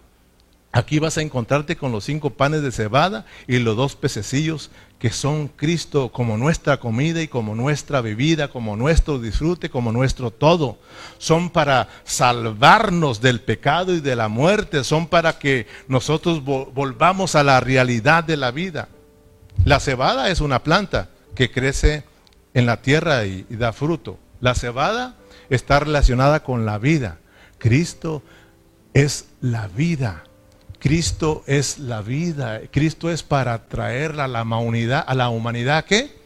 [0.73, 4.71] Aquí vas a encontrarte con los cinco panes de cebada y los dos pececillos
[5.01, 10.29] que son Cristo como nuestra comida y como nuestra bebida, como nuestro disfrute, como nuestro
[10.29, 10.77] todo.
[11.17, 17.43] Son para salvarnos del pecado y de la muerte, son para que nosotros volvamos a
[17.43, 18.89] la realidad de la vida.
[19.65, 22.03] La cebada es una planta que crece
[22.53, 24.19] en la tierra y, da fruto.
[24.39, 25.15] La cebada
[25.49, 27.17] está relacionada con la vida.
[27.57, 28.21] Cristo
[28.93, 30.25] es la vida.
[30.81, 32.59] Cristo es la vida.
[32.71, 36.19] Cristo es para traer a la humanidad, a la humanidad ¿qué?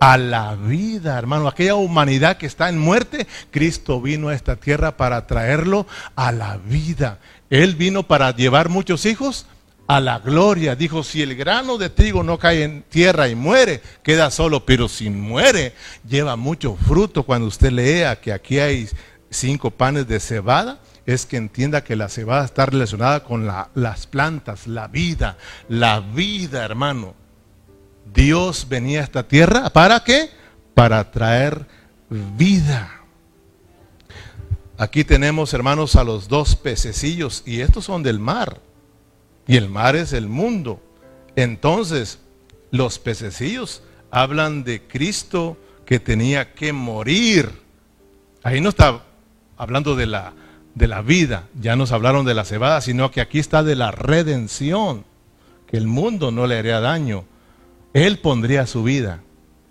[0.00, 1.46] A la vida, hermano.
[1.46, 5.86] Aquella humanidad que está en muerte, Cristo vino a esta tierra para traerlo
[6.16, 7.18] a la vida.
[7.50, 9.44] Él vino para llevar muchos hijos
[9.86, 10.74] a la gloria.
[10.74, 14.88] Dijo, si el grano de trigo no cae en tierra y muere, queda solo, pero
[14.88, 15.74] si muere,
[16.08, 17.24] lleva mucho fruto.
[17.24, 18.88] Cuando usted lea que aquí hay
[19.28, 20.78] cinco panes de cebada,
[21.08, 26.62] es que entienda que la cebada está relacionada con las plantas, la vida, la vida,
[26.62, 27.14] hermano.
[28.12, 30.28] Dios venía a esta tierra para qué?
[30.74, 31.66] Para traer
[32.10, 32.92] vida.
[34.76, 38.60] Aquí tenemos, hermanos, a los dos pececillos y estos son del mar.
[39.46, 40.78] Y el mar es el mundo.
[41.36, 42.18] Entonces,
[42.70, 45.56] los pececillos hablan de Cristo
[45.86, 47.50] que tenía que morir.
[48.42, 49.02] Ahí no está
[49.56, 50.34] hablando de la
[50.78, 51.48] de la vida.
[51.60, 55.04] Ya nos hablaron de la cebada, sino que aquí está de la redención,
[55.66, 57.24] que el mundo no le haría daño.
[57.92, 59.20] Él pondría su vida.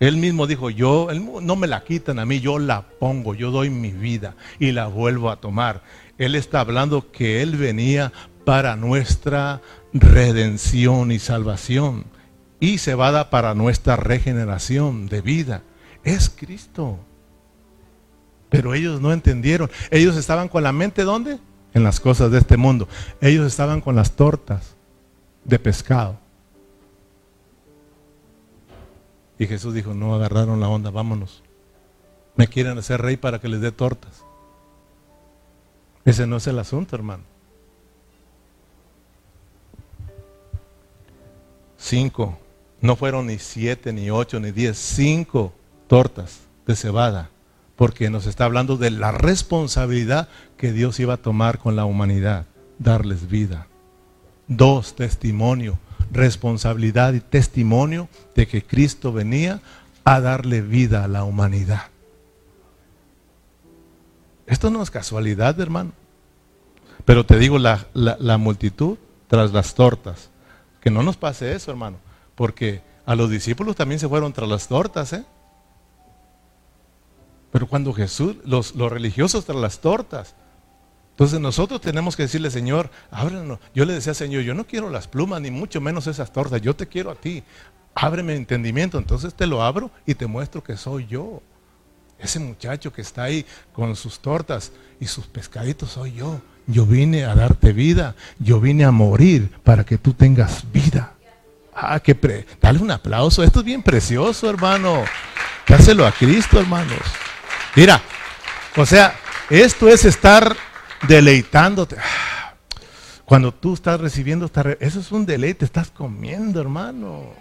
[0.00, 1.08] Él mismo dijo, yo,
[1.42, 4.86] no me la quitan a mí, yo la pongo, yo doy mi vida y la
[4.86, 5.82] vuelvo a tomar.
[6.18, 8.12] Él está hablando que Él venía
[8.44, 9.60] para nuestra
[9.92, 12.04] redención y salvación
[12.60, 15.62] y cebada para nuestra regeneración de vida.
[16.04, 16.98] Es Cristo.
[18.48, 19.70] Pero ellos no entendieron.
[19.90, 21.38] Ellos estaban con la mente ¿dónde?
[21.74, 22.88] En las cosas de este mundo.
[23.20, 24.74] Ellos estaban con las tortas
[25.44, 26.18] de pescado.
[29.38, 31.42] Y Jesús dijo, no agarraron la onda, vámonos.
[32.34, 34.24] Me quieren hacer rey para que les dé tortas.
[36.04, 37.22] Ese no es el asunto, hermano.
[41.76, 42.38] Cinco.
[42.80, 44.78] No fueron ni siete, ni ocho, ni diez.
[44.78, 45.52] Cinco
[45.86, 47.30] tortas de cebada
[47.78, 52.46] porque nos está hablando de la responsabilidad que Dios iba a tomar con la humanidad,
[52.80, 53.68] darles vida.
[54.48, 55.78] Dos, testimonio,
[56.10, 59.60] responsabilidad y testimonio de que Cristo venía
[60.02, 61.82] a darle vida a la humanidad.
[64.48, 65.92] Esto no es casualidad, hermano.
[67.04, 68.98] Pero te digo, la, la multitud
[69.28, 70.30] tras las tortas.
[70.80, 71.98] Que no nos pase eso, hermano.
[72.34, 75.24] Porque a los discípulos también se fueron tras las tortas, ¿eh?
[77.50, 80.34] Pero cuando Jesús, los, religiosos tras las tortas.
[81.10, 83.58] Entonces nosotros tenemos que decirle, Señor, ábrenos.
[83.74, 86.60] Yo le decía, Señor, yo no quiero las plumas, ni mucho menos esas tortas.
[86.60, 87.42] Yo te quiero a ti.
[87.94, 88.98] Ábreme entendimiento.
[88.98, 91.42] Entonces te lo abro y te muestro que soy yo.
[92.18, 96.40] Ese muchacho que está ahí con sus tortas y sus pescaditos soy yo.
[96.66, 98.14] Yo vine a darte vida.
[98.38, 101.14] Yo vine a morir para que tú tengas vida.
[101.74, 103.42] Ah, que pre dale un aplauso.
[103.42, 105.04] Esto es bien precioso, hermano.
[105.66, 107.00] Dáselo a Cristo, hermanos.
[107.76, 108.00] Mira,
[108.76, 109.14] o sea,
[109.50, 110.56] esto es estar
[111.06, 111.96] deleitándote.
[113.24, 114.50] Cuando tú estás recibiendo,
[114.80, 117.34] eso es un deleite, estás comiendo, hermano.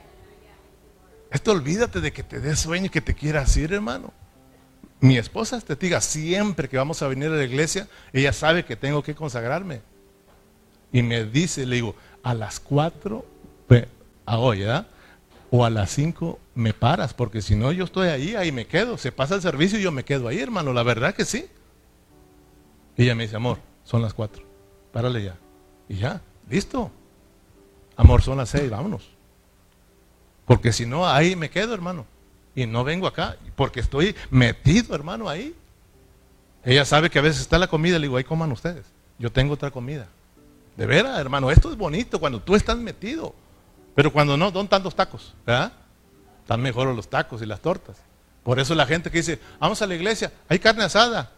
[1.32, 4.14] Esto olvídate de que te dé sueño y que te quieras ir, hermano.
[5.00, 8.76] Mi esposa te diga siempre que vamos a venir a la iglesia, ella sabe que
[8.76, 9.82] tengo que consagrarme.
[10.92, 13.26] Y me dice, le digo, a las cuatro,
[13.68, 13.86] pues,
[14.26, 14.66] a hoy.
[15.50, 18.98] O a las 5 me paras, porque si no yo estoy ahí, ahí me quedo.
[18.98, 21.48] Se pasa el servicio y yo me quedo ahí, hermano, la verdad que sí.
[22.98, 24.44] Y ella me dice, amor, son las 4,
[24.92, 25.38] párale ya.
[25.88, 26.92] Y ya, listo.
[27.96, 29.10] Amor, son las 6, vámonos.
[30.46, 32.06] Porque si no, ahí me quedo, hermano.
[32.56, 35.56] Y no vengo acá, porque estoy metido, hermano, ahí.
[36.64, 38.86] Ella sabe que a veces está la comida, le digo, ahí coman ustedes.
[39.20, 40.08] Yo tengo otra comida.
[40.76, 43.34] De veras, hermano, esto es bonito cuando tú estás metido.
[43.98, 45.34] Pero cuando no, ¿dónde tantos tacos?
[45.44, 45.72] ¿verdad?
[46.44, 47.98] Están mejor los tacos y las tortas.
[48.44, 51.32] Por eso la gente que dice, vamos a la iglesia, hay carne asada.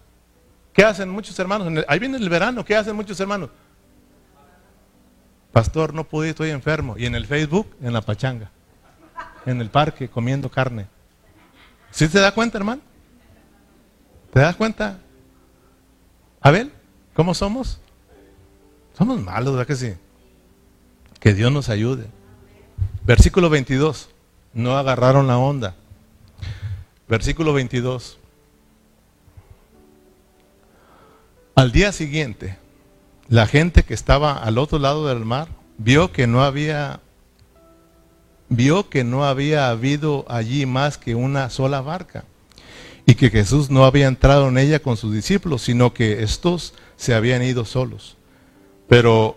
[0.73, 1.85] ¿Qué hacen muchos hermanos?
[1.87, 3.49] Ahí viene el verano, ¿qué hacen muchos hermanos?
[5.53, 6.97] Pastor, no pude, estoy enfermo.
[6.97, 8.51] Y en el Facebook, en la pachanga.
[9.45, 10.87] En el parque, comiendo carne.
[11.91, 12.81] ¿Sí te das cuenta, hermano?
[14.33, 14.99] ¿Te das cuenta?
[16.41, 16.69] A ver,
[17.13, 17.79] ¿cómo somos?
[18.97, 19.93] Somos malos, ¿verdad que sí?
[21.21, 22.18] Que Dios nos ayude.
[23.09, 24.07] Versículo 22.
[24.53, 25.73] No agarraron la onda.
[27.07, 28.19] Versículo 22.
[31.55, 32.59] Al día siguiente,
[33.27, 35.47] la gente que estaba al otro lado del mar
[35.79, 36.99] vio que no había
[38.47, 42.25] vio que no había habido allí más que una sola barca
[43.07, 47.15] y que Jesús no había entrado en ella con sus discípulos, sino que estos se
[47.15, 48.17] habían ido solos.
[48.87, 49.35] Pero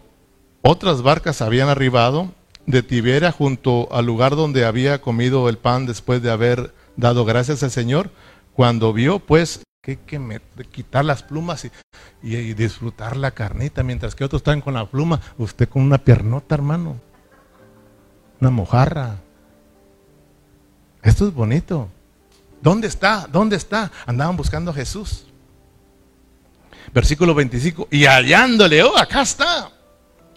[0.61, 2.35] otras barcas habían arribado
[2.67, 7.63] de Tiberia junto al lugar donde había comido el pan después de haber dado gracias
[7.63, 8.11] al Señor.
[8.55, 10.41] Cuando vio, pues, que, que
[10.71, 11.71] quitar las plumas y,
[12.23, 16.55] y, disfrutar la carnita, mientras que otros están con la pluma, usted con una piernota,
[16.55, 17.01] hermano,
[18.41, 19.17] una mojarra.
[21.03, 21.89] Esto es bonito.
[22.61, 23.27] ¿Dónde está?
[23.31, 23.91] ¿Dónde está?
[24.07, 25.27] Andaban buscando a Jesús.
[26.95, 27.89] Versículo 25.
[27.91, 29.72] Y hallándole, oh, acá está.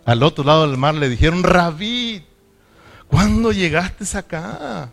[0.05, 2.23] Al otro lado del mar le dijeron, Rabí,
[3.07, 4.91] ¿cuándo llegaste acá?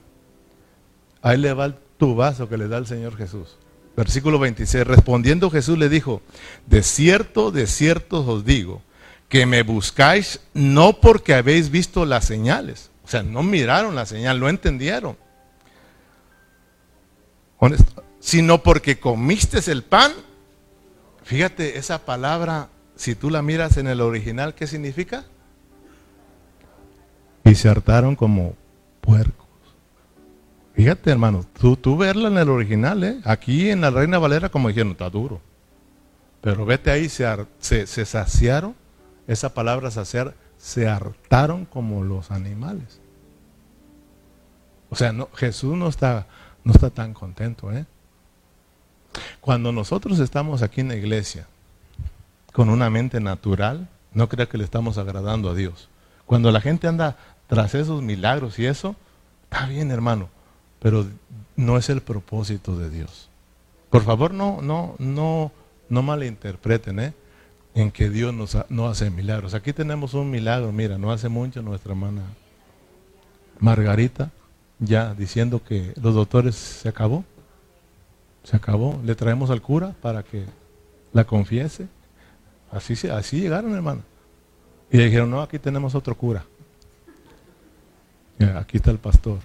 [1.21, 3.59] Ahí le va tu vaso que le da el Señor Jesús.
[3.97, 4.87] Versículo 26.
[4.87, 6.23] Respondiendo Jesús le dijo,
[6.67, 8.83] de cierto, de cierto os digo,
[9.29, 12.91] que me buscáis no porque habéis visto las señales.
[13.05, 15.17] O sea, no miraron la señal, no entendieron.
[18.21, 20.13] Sino porque comiste el pan.
[21.25, 25.25] Fíjate, esa palabra, si tú la miras en el original, ¿qué significa?
[27.45, 28.55] Y se hartaron como
[29.01, 29.47] puercos.
[30.75, 33.21] Fíjate, hermano, tú, tú verla en el original, ¿eh?
[33.25, 35.41] Aquí en la Reina Valera, como dijeron, está duro.
[36.41, 37.27] Pero vete ahí, se,
[37.61, 38.75] se, saciaron,
[39.27, 43.01] esa palabra saciar, se hartaron como los animales.
[44.91, 46.27] O sea, no, Jesús no está,
[46.65, 47.87] no está tan contento, ¿eh?
[49.41, 51.47] Cuando nosotros estamos aquí en la iglesia
[52.53, 55.89] con una mente natural, no crea que le estamos agradando a Dios.
[56.27, 58.95] Cuando la gente anda tras esos milagros y eso,
[59.45, 60.29] está bien, hermano
[60.83, 61.07] pero
[61.55, 63.29] no es el propósito de Dios.
[63.89, 65.53] Por favor, no, no, no,
[65.89, 67.15] no malinterpreten, ¿eh?
[67.75, 69.55] En que Dios nos no hace milagros.
[69.55, 72.23] Aquí tenemos un milagro, mira, no hace mucho nuestra hermana
[73.61, 74.33] Margarita,
[74.81, 77.25] ya diciendo que los doctores se acabó.
[78.43, 79.01] Se acabó.
[79.05, 80.45] Le traemos al cura para que
[81.13, 81.87] la confiese.
[82.73, 84.03] Así, así llegaron, hermano.
[84.91, 86.45] Y le dijeron, no, aquí tenemos otro cura.
[88.57, 89.39] Aquí está el pastor.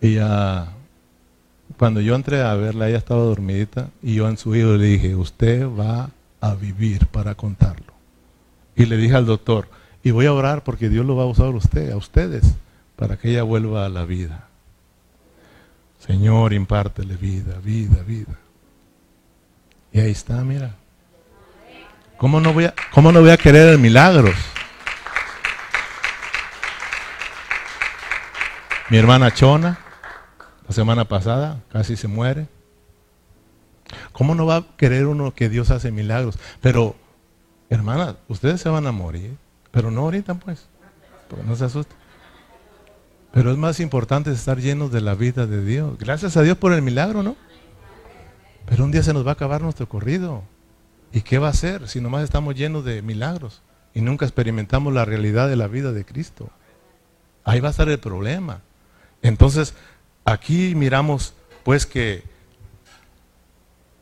[0.00, 0.16] Y
[1.76, 5.14] cuando yo entré a verla, ella estaba dormidita y yo en su oído le dije,
[5.14, 6.10] usted va
[6.40, 7.92] a vivir para contarlo.
[8.74, 9.68] Y le dije al doctor,
[10.02, 12.54] y voy a orar porque Dios lo va a usar a usted, a ustedes,
[12.96, 14.48] para que ella vuelva a la vida.
[15.98, 18.38] Señor, impártele vida, vida, vida.
[19.92, 20.76] Y ahí está, mira.
[22.16, 24.34] ¿Cómo no voy a, cómo no voy a querer milagros?
[28.90, 29.78] Mi hermana Chona,
[30.66, 32.48] la semana pasada casi se muere.
[34.12, 36.38] ¿Cómo no va a querer uno que Dios hace milagros?
[36.60, 36.94] Pero,
[37.70, 39.36] hermana, ustedes se van a morir,
[39.70, 40.68] pero no ahorita pues,
[41.46, 41.96] no se asusten.
[43.32, 45.96] Pero es más importante estar llenos de la vida de Dios.
[45.98, 47.36] Gracias a Dios por el milagro, ¿no?
[48.70, 50.42] Pero un día se nos va a acabar nuestro corrido.
[51.12, 53.60] ¿Y qué va a hacer si nomás estamos llenos de milagros
[53.92, 56.48] y nunca experimentamos la realidad de la vida de Cristo?
[57.44, 58.62] Ahí va a estar el problema.
[59.20, 59.74] Entonces,
[60.24, 62.22] Aquí miramos pues que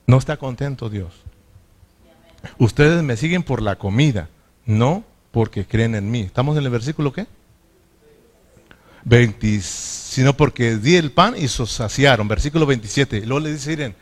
[0.07, 1.15] no está contento Dios.
[2.59, 4.29] Ustedes me siguen por la comida,
[4.67, 6.21] no porque creen en mí.
[6.21, 7.27] ¿Estamos en el versículo qué?
[9.05, 12.29] 20, sino porque di el pan y se saciaron.
[12.29, 13.19] Versículo 27.
[13.19, 13.95] Y luego le dice, miren,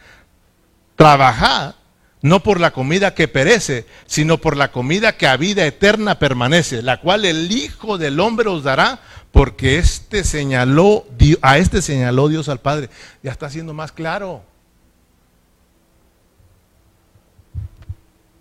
[0.97, 1.76] trabajad
[2.22, 6.82] no por la comida que perece, sino por la comida que a vida eterna permanece,
[6.82, 11.07] la cual el Hijo del Hombre os dará, porque este señaló,
[11.42, 12.90] a este señaló Dios al Padre.
[13.22, 14.42] Ya está siendo más claro.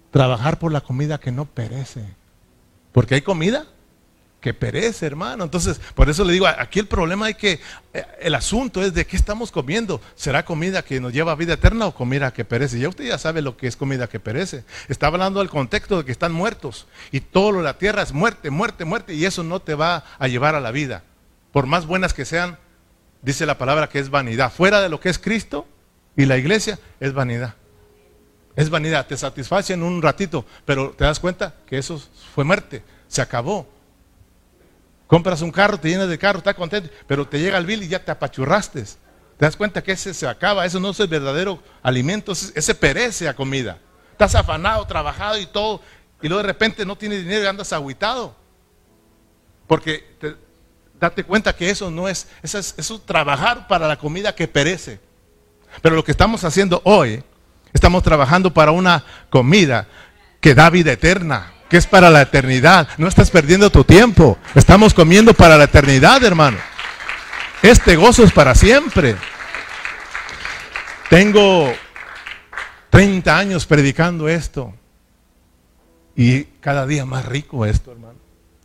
[0.09, 2.05] Trabajar por la comida que no perece.
[2.91, 3.67] Porque hay comida
[4.45, 5.43] que perece, hermano.
[5.43, 7.59] Entonces, por eso le digo, aquí el problema hay que,
[7.95, 9.99] eh, el asunto es de qué estamos comiendo.
[10.13, 12.77] ¿Será comida que nos lleva a vida eterna o comida que perece?
[12.77, 14.63] Ya usted ya sabe lo que es comida que perece.
[14.87, 18.13] Está hablando del contexto de que están muertos y todo lo de la tierra es
[18.13, 21.01] muerte, muerte, muerte y eso no te va a llevar a la vida.
[21.51, 22.59] Por más buenas que sean,
[23.23, 24.53] dice la palabra que es vanidad.
[24.53, 25.67] Fuera de lo que es Cristo
[26.15, 27.55] y la iglesia es vanidad.
[28.55, 31.99] Es vanidad, te satisface en un ratito, pero te das cuenta que eso
[32.35, 33.73] fue muerte, se acabó.
[35.07, 37.87] Compras un carro, te llenas de carro, estás contento, pero te llega el bill y
[37.87, 38.83] ya te apachurraste.
[38.83, 43.27] Te das cuenta que ese se acaba, eso no es el verdadero alimento, ese perece
[43.27, 43.79] a comida.
[44.11, 45.81] Estás afanado, trabajado y todo,
[46.21, 48.35] y luego de repente no tienes dinero y andas aguitado.
[49.67, 50.15] Porque
[50.99, 54.47] date cuenta que eso no es, eso es, eso es trabajar para la comida que
[54.47, 54.99] perece.
[55.81, 57.23] Pero lo que estamos haciendo hoy
[57.75, 59.85] Estamos trabajando para una comida
[60.39, 62.87] que da vida eterna, es para la eternidad.
[62.97, 64.37] No estás perdiendo tu tiempo.
[64.53, 66.57] Estamos comiendo para la eternidad, hermano.
[67.61, 69.15] Este gozo es para siempre.
[71.09, 71.73] Tengo
[72.89, 74.73] 30 años predicando esto.
[76.15, 78.19] Y cada día más rico esto, hermano.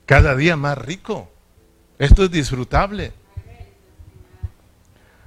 [0.07, 1.31] Cada día más rico.
[1.99, 3.13] Esto es disfrutable.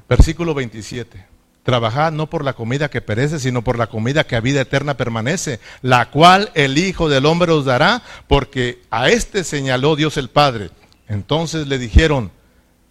[0.07, 1.32] Versículo 27.
[1.63, 4.97] Trabajad no por la comida que perece, sino por la comida que a vida eterna
[4.97, 10.29] permanece, la cual el Hijo del Hombre os dará, porque a este señaló Dios el
[10.29, 10.71] Padre.
[11.07, 12.31] Entonces le dijeron,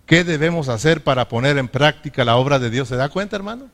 [0.07, 2.89] ¿qué debemos hacer para poner en práctica la obra de Dios?
[2.89, 3.69] ¿Se da cuenta, hermano?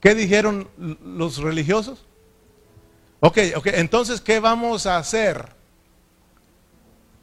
[0.00, 2.04] ¿Qué dijeron los religiosos?
[3.20, 5.50] Ok, ok, entonces, ¿qué vamos a hacer?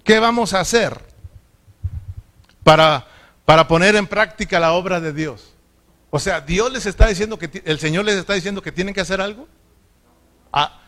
[0.05, 1.01] ¿Qué vamos a hacer
[2.63, 3.07] para,
[3.43, 5.56] para poner en práctica la obra de Dios?
[6.09, 9.01] O sea, Dios les está diciendo que el Señor les está diciendo que tienen que
[9.01, 9.47] hacer algo.
[10.53, 10.79] Ah,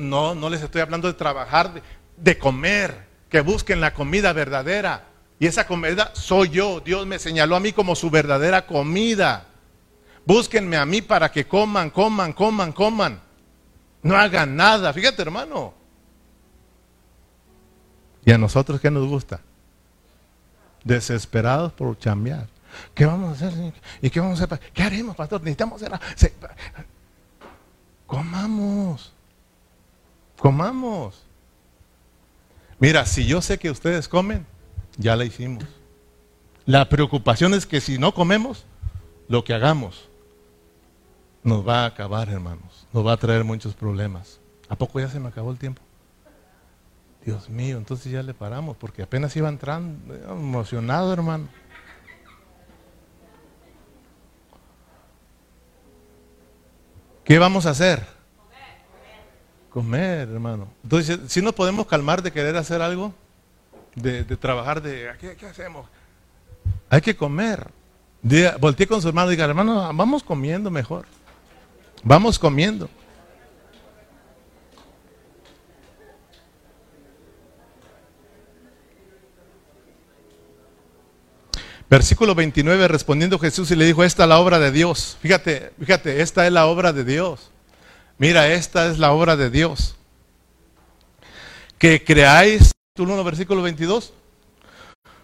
[0.00, 1.82] no, no les estoy hablando de trabajar, de,
[2.16, 5.06] de comer, que busquen la comida verdadera.
[5.38, 6.80] Y esa comida soy yo.
[6.80, 9.46] Dios me señaló a mí como su verdadera comida.
[10.24, 13.20] Búsquenme a mí para que coman, coman, coman, coman.
[14.02, 14.92] No hagan nada.
[14.92, 15.74] Fíjate, hermano.
[18.24, 19.40] ¿Y a nosotros qué nos gusta?
[20.84, 22.46] Desesperados por chambear.
[22.94, 23.74] ¿Qué vamos a hacer?
[24.00, 24.60] ¿Y qué vamos a hacer?
[24.72, 25.40] ¿Qué haremos, pastor?
[25.40, 26.32] Necesitamos hacer.
[28.06, 29.12] Comamos.
[30.38, 31.24] Comamos.
[32.78, 34.44] Mira, si yo sé que ustedes comen,
[34.96, 35.64] ya la hicimos.
[36.66, 38.64] La preocupación es que si no comemos,
[39.28, 40.08] lo que hagamos
[41.42, 42.86] nos va a acabar, hermanos.
[42.92, 44.40] Nos va a traer muchos problemas.
[44.68, 45.82] ¿A poco ya se me acabó el tiempo?
[47.24, 51.48] Dios mío, entonces ya le paramos, porque apenas iba entrando, emocionado, hermano.
[57.24, 58.04] ¿Qué vamos a hacer?
[59.70, 60.68] Comer, hermano.
[60.82, 63.14] Entonces, si nos podemos calmar de querer hacer algo,
[63.94, 65.86] de, trabajar, de ¿qué, ¿qué, hacemos?
[66.90, 67.70] Hay que comer.
[68.60, 71.06] volteé con su hermano y diga, hermano, vamos comiendo mejor.
[72.02, 72.90] Vamos comiendo.
[81.92, 85.18] Versículo 29, respondiendo Jesús y le dijo, esta es la obra de Dios.
[85.20, 87.50] Fíjate, fíjate, esta es la obra de Dios.
[88.16, 89.94] Mira, esta es la obra de Dios.
[91.76, 94.14] Que creáis, 1, versículo 22.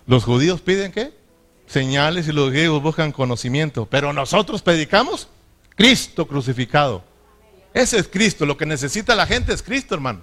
[0.07, 1.15] Los judíos piden qué?
[1.67, 3.87] Señales y los griegos buscan conocimiento.
[3.87, 5.27] Pero nosotros predicamos
[5.75, 7.03] Cristo crucificado.
[7.73, 8.45] Ese es Cristo.
[8.45, 10.21] Lo que necesita la gente es Cristo, hermano.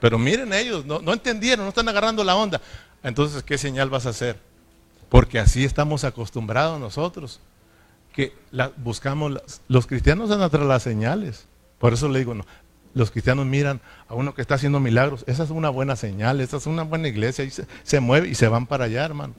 [0.00, 2.58] Pero miren ellos, no, entendieron, no están agarrando la onda.
[3.02, 4.53] Entonces, ¿qué señal vas a hacer?
[5.14, 7.38] Porque así estamos acostumbrados nosotros.
[8.12, 8.32] Que
[8.78, 11.46] buscamos, los cristianos dan atrás las señales.
[11.78, 12.44] Por eso le digo, no,
[12.94, 15.22] los cristianos miran a uno que está haciendo milagros.
[15.28, 17.44] Esa es una buena señal, esa es una buena iglesia.
[17.44, 19.34] Y se, se mueve y se van para allá, hermano.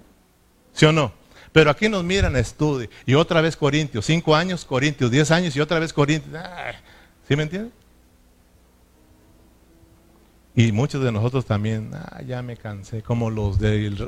[0.71, 1.11] ¿Sí o no?
[1.51, 2.87] Pero aquí nos miran, estudio.
[3.05, 6.41] Y otra vez Corintios, cinco años, Corintios, diez años y otra vez Corintios.
[7.27, 7.73] ¿Sí me entienden?
[10.55, 13.59] Y muchos de nosotros también, ah, ya me cansé, como los,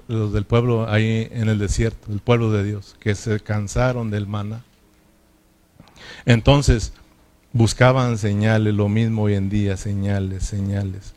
[0.07, 4.27] los del pueblo ahí en el desierto, el pueblo de Dios, que se cansaron del
[4.27, 4.63] maná.
[6.25, 6.93] Entonces,
[7.51, 11.13] buscaban señales, lo mismo hoy en día, señales, señales.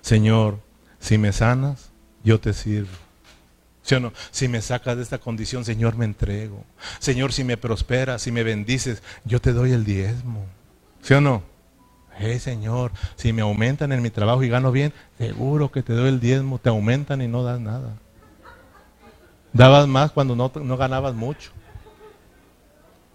[0.00, 0.58] Señor,
[0.98, 1.90] si me sanas,
[2.24, 2.88] yo te sirvo.
[3.82, 4.12] ¿Sí o no?
[4.30, 6.64] Si me sacas de esta condición, Señor, me entrego.
[6.98, 10.44] Señor, si me prosperas, si me bendices, yo te doy el diezmo.
[11.02, 11.55] ¿Sí o no?
[12.18, 16.08] Hey, Señor, si me aumentan en mi trabajo y gano bien, seguro que te doy
[16.08, 16.58] el diezmo.
[16.58, 17.94] Te aumentan y no das nada.
[19.52, 21.50] Dabas más cuando no, no ganabas mucho.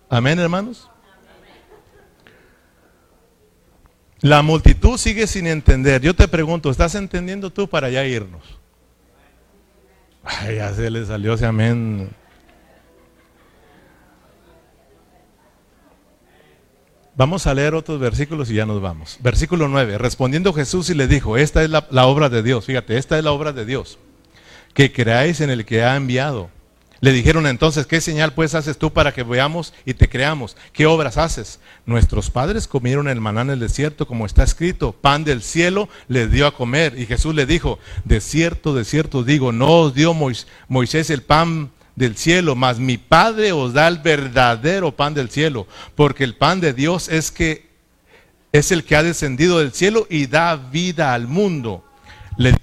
[0.10, 0.90] Amén, hermanos.
[4.22, 6.02] La multitud sigue sin entender.
[6.02, 8.44] Yo te pregunto, ¿estás entendiendo tú para ya irnos?
[10.24, 12.12] Ay, ya se le salió ese amén.
[17.16, 19.18] Vamos a leer otros versículos y ya nos vamos.
[19.22, 19.98] Versículo 9.
[19.98, 22.66] Respondiendo Jesús y le dijo, esta es la, obra de Dios.
[22.66, 24.00] Fíjate, esta es la obra de Dios.
[24.74, 26.50] Que creáis en el que ha enviado.
[27.02, 30.56] Le dijeron entonces, ¿qué señal pues haces tú para que veamos y te creamos?
[30.72, 31.60] ¿Qué obras haces?
[31.86, 36.32] Nuestros padres comieron el maná en el desierto, como está escrito, pan del cielo les
[36.32, 36.98] dio a comer.
[36.98, 40.14] Y Jesús le dijo, de cierto, de cierto digo, no os dio
[40.68, 45.68] Moisés el pan del cielo, mas mi Padre os da el verdadero pan del cielo,
[45.96, 47.70] porque el pan de Dios es que
[48.52, 51.86] es el que ha descendido del cielo y da vida al mundo.
[52.38, 52.54] Le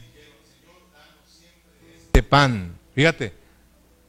[2.18, 2.76] este pan.
[2.95, 3.33] Fíjate,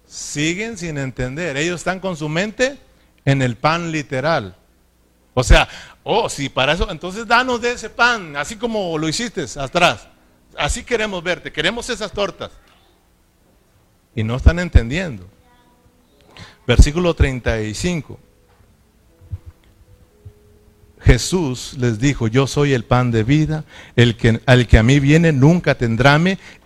[0.08, 1.58] siguen sin entender.
[1.58, 2.78] Ellos están con su mente
[3.24, 4.56] en el pan literal.
[5.36, 5.70] O sea,
[6.04, 10.08] oh, si para eso, entonces danos de ese pan, así como lo hiciste atrás.
[10.58, 12.52] Así queremos verte, queremos esas tortas.
[14.16, 15.28] Y no están entendiendo.
[16.68, 18.20] Versículo 35.
[21.02, 23.64] Jesús les dijo, yo soy el pan de vida,
[23.96, 26.20] el que, al que a mí viene nunca tendrá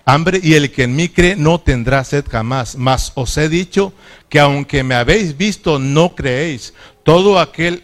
[0.05, 2.75] hambre y el que en mí cree no tendrá sed jamás.
[2.75, 3.93] Mas os he dicho
[4.29, 6.73] que aunque me habéis visto no creéis.
[7.03, 7.83] Todo aquel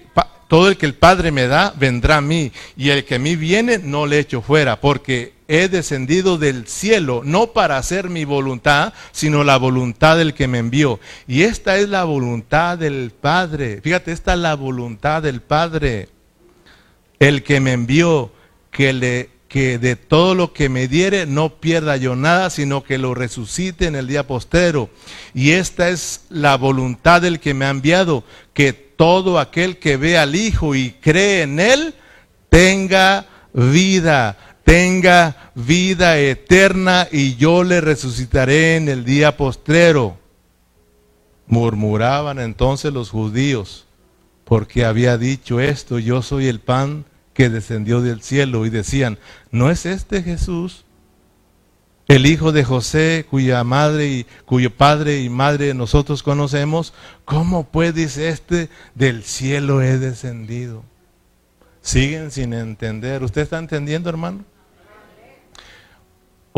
[0.50, 3.36] todo el que el Padre me da vendrá a mí, y el que a mí
[3.36, 8.94] viene no le echo fuera, porque he descendido del cielo, no para hacer mi voluntad,
[9.12, 11.00] sino la voluntad del que me envió.
[11.28, 13.82] Y esta es la voluntad del Padre.
[13.82, 16.10] Fíjate, esta es la voluntad del Padre
[17.18, 18.32] el que me envió,
[18.70, 23.00] que, le, que de todo lo que me diere no pierda yo nada, sino que
[23.00, 24.92] lo resucite en el día postero.
[25.34, 28.24] Y esta es la voluntad del que me ha enviado,
[28.54, 31.96] que todo aquel que ve al Hijo y cree en Él,
[32.52, 34.38] tenga vida,
[34.70, 40.16] tenga vida eterna y yo le resucitaré en el día postrero.
[41.48, 43.88] Murmuraban entonces los judíos,
[44.46, 49.18] porque había dicho esto, yo soy el pan que descendió del cielo y decían,
[49.50, 50.86] ¿no es este Jesús?
[52.08, 56.94] El hijo de José, cuya madre y cuyo padre y madre nosotros conocemos,
[57.26, 60.84] ¿cómo puede este del cielo he descendido?
[61.82, 63.24] Siguen sin entender.
[63.24, 64.46] ¿Usted está entendiendo, hermano?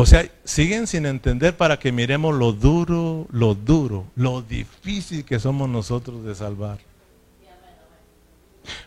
[0.02, 5.38] O sea, siguen sin entender para que miremos lo duro, lo duro, lo difícil que
[5.38, 6.80] somos nosotros de salvar.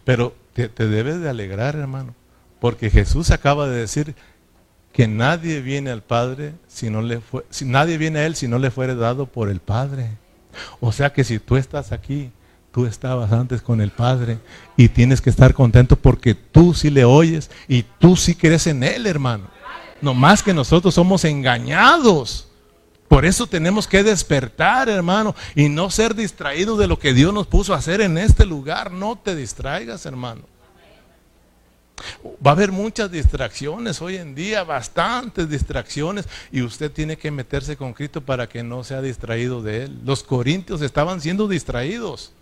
[0.03, 2.17] Pero te, debes de alegrar, hermano,
[2.59, 4.17] porque Jesús acaba de decir
[4.93, 8.49] que nadie viene al Padre si no le fue, si nadie viene a él si
[8.49, 10.11] no le fuere dado por el Padre.
[10.81, 12.33] O sea que si tú estás aquí,
[12.73, 14.39] tú estabas antes con el Padre
[14.77, 18.83] y tienes que estar contento porque tú sí le oyes y tú sí crees en
[18.83, 19.54] él, hermano.
[20.01, 22.49] No más que nosotros somos engañados.
[23.09, 27.47] Por eso tenemos que despertar, hermano, y no ser distraídos de lo que Dios nos
[27.47, 28.91] puso a hacer en este lugar.
[28.91, 30.43] No te distraigas, hermano.
[32.45, 37.77] Va a haber muchas distracciones hoy en día, bastantes distracciones, y usted tiene que meterse
[37.77, 40.01] con Cristo para que no sea distraído de Él.
[40.05, 42.33] Los corintios estaban siendo distraídos.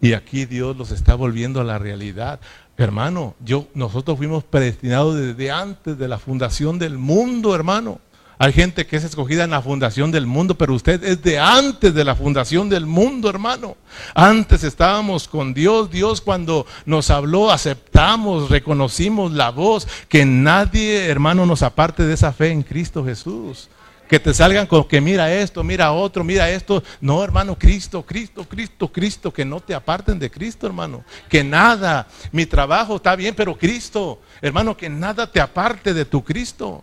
[0.00, 2.40] Y aquí Dios los está volviendo a la realidad.
[2.76, 8.00] Hermano, yo, nosotros fuimos predestinados desde antes de la fundación del mundo, hermano.
[8.42, 11.92] Hay gente que es escogida en la fundación del mundo, pero usted es de antes
[11.92, 13.76] de la fundación del mundo, hermano.
[14.14, 15.90] Antes estábamos con Dios.
[15.90, 19.86] Dios cuando nos habló, aceptamos, reconocimos la voz.
[20.08, 23.68] Que nadie, hermano, nos aparte de esa fe en Cristo Jesús.
[24.10, 26.82] Que te salgan con que mira esto, mira otro, mira esto.
[27.00, 29.32] No, hermano, Cristo, Cristo, Cristo, Cristo.
[29.32, 31.04] Que no te aparten de Cristo, hermano.
[31.28, 36.24] Que nada, mi trabajo está bien, pero Cristo, hermano, que nada te aparte de tu
[36.24, 36.82] Cristo.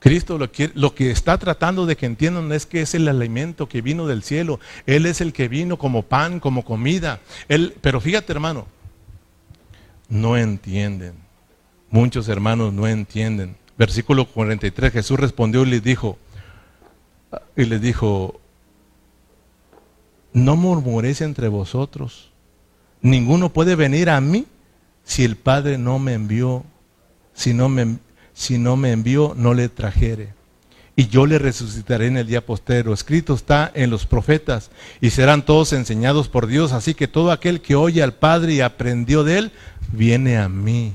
[0.00, 3.68] Cristo lo que, lo que, está tratando de que entiendan es que es el alimento
[3.68, 4.58] que vino del cielo.
[4.86, 7.20] Él es el que vino como pan, como comida.
[7.46, 8.66] Él, pero fíjate hermano,
[10.08, 11.14] no entienden.
[11.90, 13.61] Muchos hermanos no entienden.
[13.78, 16.18] Versículo 43, Jesús respondió y les dijo,
[17.56, 18.40] y les dijo,
[20.32, 22.30] no murmuréis entre vosotros.
[23.00, 24.46] Ninguno puede venir a mí
[25.04, 26.64] si el Padre no me envió,
[27.34, 27.98] si no me
[28.34, 30.34] si no me envió, no le trajere.
[30.94, 32.92] Y yo le resucitaré en el día postero.
[32.92, 34.70] Escrito está en los profetas,
[35.00, 36.72] y serán todos enseñados por Dios.
[36.72, 39.52] Así que todo aquel que oye al Padre y aprendió de él,
[39.92, 40.94] viene a mí.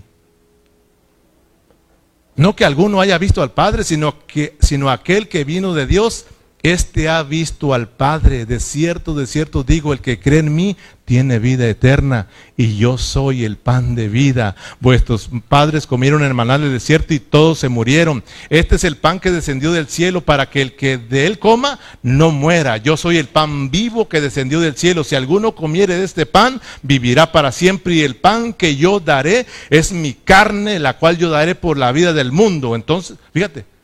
[2.37, 6.25] No que alguno haya visto al Padre, sino, que, sino aquel que vino de Dios
[6.63, 10.75] este ha visto al Padre, de cierto, de cierto digo, el que cree en mí
[11.05, 12.27] tiene vida eterna
[12.57, 14.55] y yo soy el pan de vida.
[14.79, 18.23] Vuestros padres comieron en maná del desierto y todos se murieron.
[18.49, 21.79] Este es el pan que descendió del cielo para que el que de él coma
[22.01, 22.75] no muera.
[22.77, 25.03] Yo soy el pan vivo que descendió del cielo.
[25.03, 29.45] Si alguno comiere de este pan, vivirá para siempre y el pan que yo daré
[29.69, 32.75] es mi carne, la cual yo daré por la vida del mundo.
[32.75, 33.76] Entonces, fíjate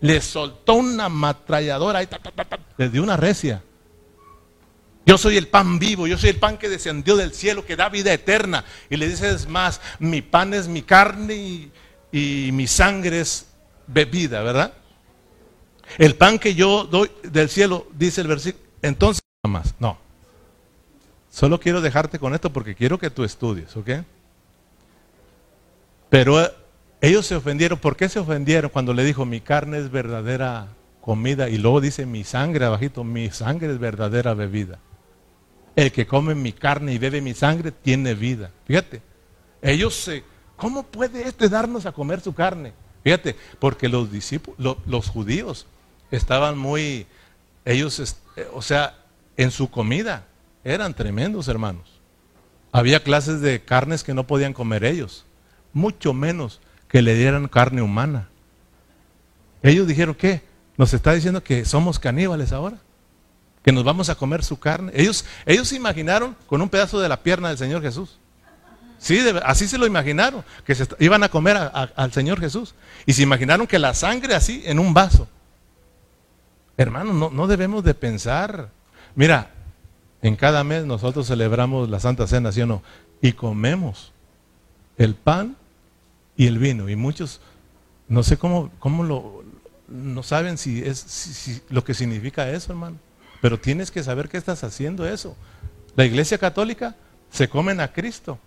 [0.00, 3.62] le soltó una matralladora y dio una recia.
[5.04, 7.88] Yo soy el pan vivo, yo soy el pan que descendió del cielo, que da
[7.88, 8.64] vida eterna.
[8.90, 11.72] Y le dices más, mi pan es mi carne y,
[12.10, 13.46] y mi sangre es
[13.86, 14.72] bebida, ¿verdad?
[15.98, 19.96] El pan que yo doy del cielo, dice el versículo, entonces más, no.
[21.30, 23.90] Solo quiero dejarte con esto porque quiero que tú estudies, ¿ok?
[26.08, 26.50] Pero
[27.06, 27.78] ellos se ofendieron.
[27.78, 30.68] ¿Por qué se ofendieron cuando le dijo mi carne es verdadera
[31.00, 31.48] comida?
[31.48, 34.78] Y luego dice mi sangre abajito, mi sangre es verdadera bebida.
[35.76, 38.50] el que come mi carne y bebe mi sangre tiene vida.
[38.66, 39.02] Fíjate,
[39.60, 40.24] ellos se,
[40.56, 42.72] ¿cómo puede este darnos a comer su carne?
[43.04, 45.66] Fíjate, porque los discípulos, los judíos
[46.10, 47.06] estaban muy,
[47.64, 48.16] ellos,
[48.54, 48.98] o sea,
[49.36, 50.26] en su comida
[50.64, 52.00] eran tremendos hermanos.
[52.72, 55.24] Había clases de carnes que no podían comer ellos,
[55.72, 58.28] mucho menos que le dieran carne humana.
[59.62, 60.42] Ellos dijeron, ¿qué?
[60.76, 62.78] Nos está diciendo que somos caníbales ahora,
[63.62, 64.92] que nos vamos a comer su carne.
[64.94, 68.18] Ellos, ellos se imaginaron con un pedazo de la pierna del Señor Jesús.
[68.98, 72.74] Sí, así se lo imaginaron, que se iban a comer al Señor Jesús.
[73.04, 75.28] Y se imaginaron que la sangre así en un vaso.
[76.76, 78.70] Hermanos, no, no debemos de pensar.
[79.14, 79.50] Mira,
[80.22, 82.82] en cada mes nosotros celebramos la Santa Cena, ¿sí o no?
[83.20, 84.12] Y comemos
[84.98, 85.56] el pan
[86.36, 86.88] y el vino.
[86.88, 87.40] Y muchos,
[88.08, 89.44] no sé cómo, cómo lo,
[89.88, 92.98] no saben si es lo que significa eso, hermano.
[93.40, 95.36] Pero tienes que saber que estás haciendo eso.
[95.94, 96.96] La iglesia católica
[97.30, 98.38] se comen a Cristo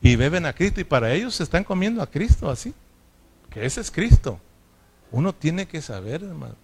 [0.00, 2.74] y beben a Cristo y para ellos se están comiendo a Cristo así.
[3.50, 4.40] Que ese es Cristo.
[5.10, 6.56] Uno tiene que saber, hermano.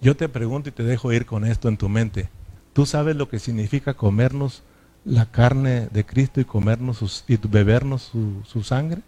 [0.00, 2.30] Yo te pregunto y te dejo ir con esto en tu mente.
[2.72, 4.62] ¿Tú sabes lo que significa comernos
[5.04, 9.02] la carne de Cristo y comernos y bebernos su, su sangre?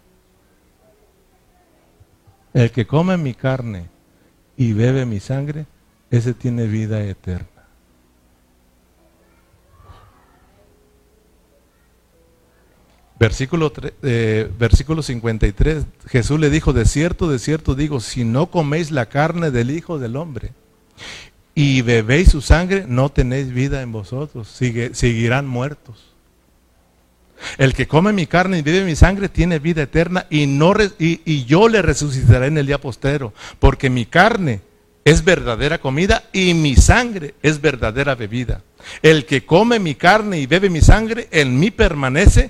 [2.53, 3.89] El que come mi carne
[4.57, 5.65] y bebe mi sangre,
[6.11, 7.47] ese tiene vida eterna.
[13.19, 13.71] Versículo,
[14.01, 19.05] eh, versículo 53, Jesús le dijo, de cierto, de cierto digo, si no coméis la
[19.05, 20.51] carne del Hijo del Hombre
[21.55, 26.13] y bebéis su sangre, no tenéis vida en vosotros, seguirán muertos.
[27.57, 31.45] El que come mi carne y bebe mi sangre tiene vida eterna y, no y,
[31.45, 34.61] yo le resucitaré en el día postero, porque mi carne
[35.05, 38.63] es verdadera comida y mi sangre es verdadera bebida.
[39.01, 42.49] El que come mi carne y bebe mi sangre, en mí permanece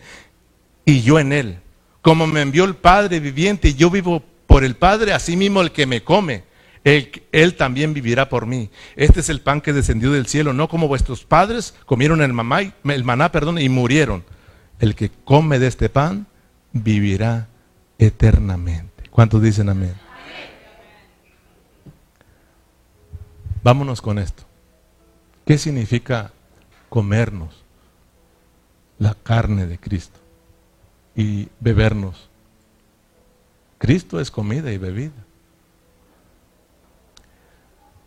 [0.85, 1.57] y yo en él.
[2.01, 5.71] Como me envió el Padre viviente y yo vivo por el Padre, así mismo el
[5.71, 6.43] que me come,
[6.83, 8.69] él, también vivirá por mí.
[8.95, 12.33] Este es el pan que descendió del cielo, no como vuestros padres comieron el,
[12.91, 14.23] el maná perdón, y murieron.
[14.79, 16.27] El que come de este pan
[16.73, 17.47] vivirá
[17.97, 19.03] eternamente.
[19.09, 19.93] ¿Cuántos dicen amén?
[23.63, 24.43] Vámonos con esto.
[25.45, 26.33] ¿Qué significa
[26.89, 27.63] comernos
[28.99, 30.19] la carne de Cristo
[31.15, 32.29] y bebernos?
[33.77, 35.22] Cristo es comida y bebida.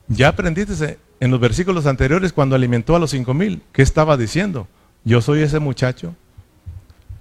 [0.08, 4.68] Ya aprendiste en los versículos anteriores cuando alimentó a los cinco mil, ¿qué estaba diciendo?
[5.04, 6.14] Yo soy ese muchacho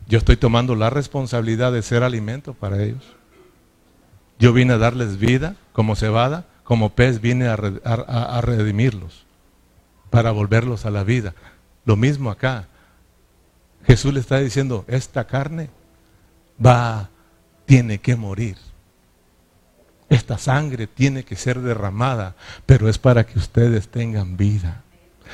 [0.07, 3.03] yo estoy tomando la responsabilidad de ser alimento para ellos.
[4.37, 7.55] Yo vine a darles vida como cebada, como pez vine a,
[8.41, 9.25] redimirlos,
[10.09, 11.33] para volverlos a la vida.
[11.85, 12.67] Lo mismo acá.
[13.85, 15.69] Jesús le está diciendo, esta carne
[16.63, 17.09] va,
[17.65, 18.57] tiene que morir.
[20.09, 22.35] Esta sangre tiene que ser derramada,
[22.65, 24.83] pero es para que ustedes tengan vida.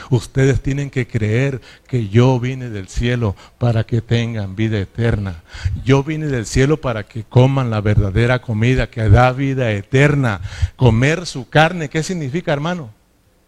[0.09, 5.43] Ustedes tienen que creer que yo vine del cielo para que tengan vida eterna.
[5.83, 10.41] Yo vine del cielo para que coman la verdadera comida que da vida eterna.
[10.77, 12.91] Comer su carne, ¿qué significa, hermano?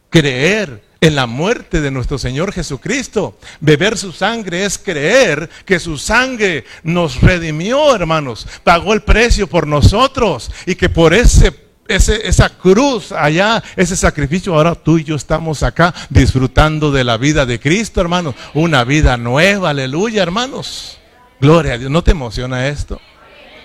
[0.10, 3.38] Creer en la muerte de nuestro Señor Jesucristo.
[3.60, 8.48] Beber su sangre es creer que su sangre nos redimió, hermanos.
[8.64, 14.74] Pagó el precio por nosotros y que por ese esa cruz allá, ese sacrificio, ahora
[14.74, 18.36] tú y yo estamos acá disfrutando de la vida de Cristo, hermanos.
[18.54, 20.98] Una vida nueva, aleluya, hermanos.
[21.42, 21.92] Gloria a Dios.
[21.92, 23.02] ¿No te emociona esto?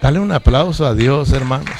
[0.03, 1.77] Dale un aplauso a Dios, hermanos.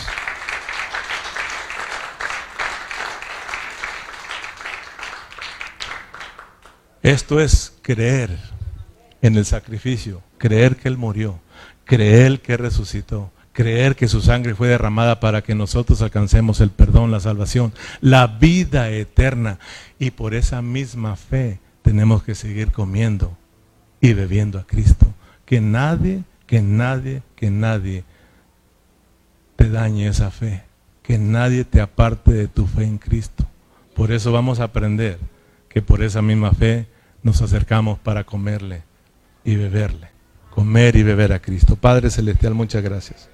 [7.03, 8.37] Esto es creer
[9.23, 11.41] en el sacrificio, creer que Él murió,
[11.85, 17.11] creer que resucitó creer que su sangre fue derramada para que nosotros alcancemos el perdón,
[17.11, 19.59] la salvación, la vida eterna.
[19.99, 23.37] Y por esa misma fe tenemos que seguir comiendo
[24.01, 25.13] y bebiendo a Cristo.
[25.45, 28.05] Que nadie, que nadie, que nadie
[29.57, 30.63] te dañe esa fe.
[31.03, 33.45] Que nadie te aparte de tu fe en Cristo.
[33.97, 35.19] Por eso vamos a aprender
[35.79, 36.89] que por esa misma fe
[37.23, 38.83] nos acercamos para comerle
[39.45, 40.09] y beberle.
[40.51, 41.77] Comer y beber a Cristo.
[41.77, 43.29] Padre Celestial, muchas gracias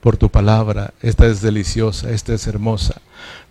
[0.00, 0.94] por tu palabra.
[1.02, 3.02] Esta es deliciosa, esta es hermosa.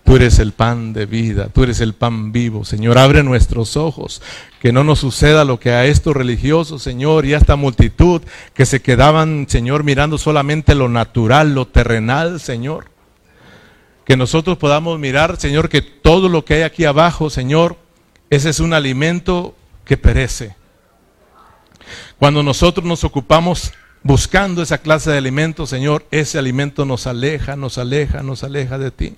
[0.03, 2.65] Tú eres el pan de vida, tú eres el pan vivo.
[2.65, 4.23] Señor, abre nuestros ojos,
[4.59, 8.23] que no nos suceda lo que a estos religiosos, Señor, y a esta multitud
[8.55, 12.85] que se quedaban, Señor, mirando solamente lo natural, lo terrenal, Señor.
[14.05, 17.82] Que nosotros podamos mirar, Señor, que todo lo que hay aquí abajo, Señor,
[18.29, 19.55] ese es un alimento
[19.85, 20.55] que perece.
[22.17, 27.77] Cuando nosotros nos ocupamos buscando esa clase de alimento, Señor, ese alimento nos aleja, nos
[27.77, 29.15] aleja, nos aleja de ti.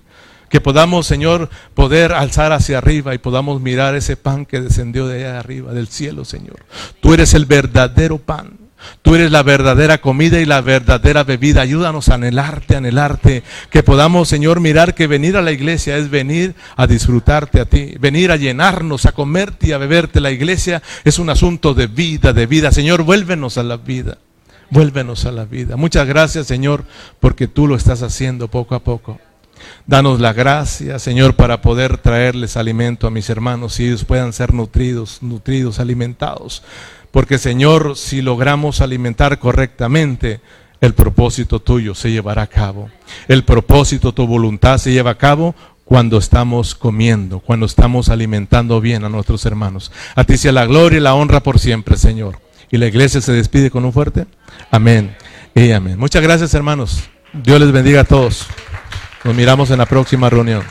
[0.48, 5.24] Que podamos, Señor, poder alzar hacia arriba y podamos mirar ese pan que descendió de
[5.24, 6.64] allá arriba, del cielo, Señor.
[7.00, 8.65] Tú eres el verdadero pan.
[9.02, 11.62] Tú eres la verdadera comida y la verdadera bebida.
[11.62, 13.42] Ayúdanos a anhelarte, anhelarte.
[13.70, 17.94] Que podamos, Señor, mirar que venir a la iglesia es venir a disfrutarte a ti.
[18.00, 20.20] Venir a llenarnos, a comerte y a beberte.
[20.20, 22.72] La iglesia es un asunto de vida, de vida.
[22.72, 24.18] Señor, vuélvenos a la vida.
[24.70, 25.76] Vuélvenos a la vida.
[25.76, 26.84] Muchas gracias, Señor,
[27.20, 29.18] porque tú lo estás haciendo poco a poco.
[29.86, 34.52] Danos la gracia, Señor, para poder traerles alimento a mis hermanos y ellos puedan ser
[34.52, 36.62] nutridos, nutridos, alimentados.
[37.10, 40.40] Porque Señor, si logramos alimentar correctamente,
[40.80, 42.90] el propósito tuyo se llevará a cabo.
[43.28, 45.54] El propósito, tu voluntad se lleva a cabo
[45.84, 49.92] cuando estamos comiendo, cuando estamos alimentando bien a nuestros hermanos.
[50.14, 52.40] A ti sea la gloria y la honra por siempre, Señor.
[52.70, 54.26] Y la iglesia se despide con un fuerte
[54.70, 55.16] amén
[55.54, 55.98] y amén.
[55.98, 57.04] Muchas gracias, hermanos.
[57.32, 58.46] Dios les bendiga a todos.
[59.24, 60.62] Nos miramos en la próxima reunión.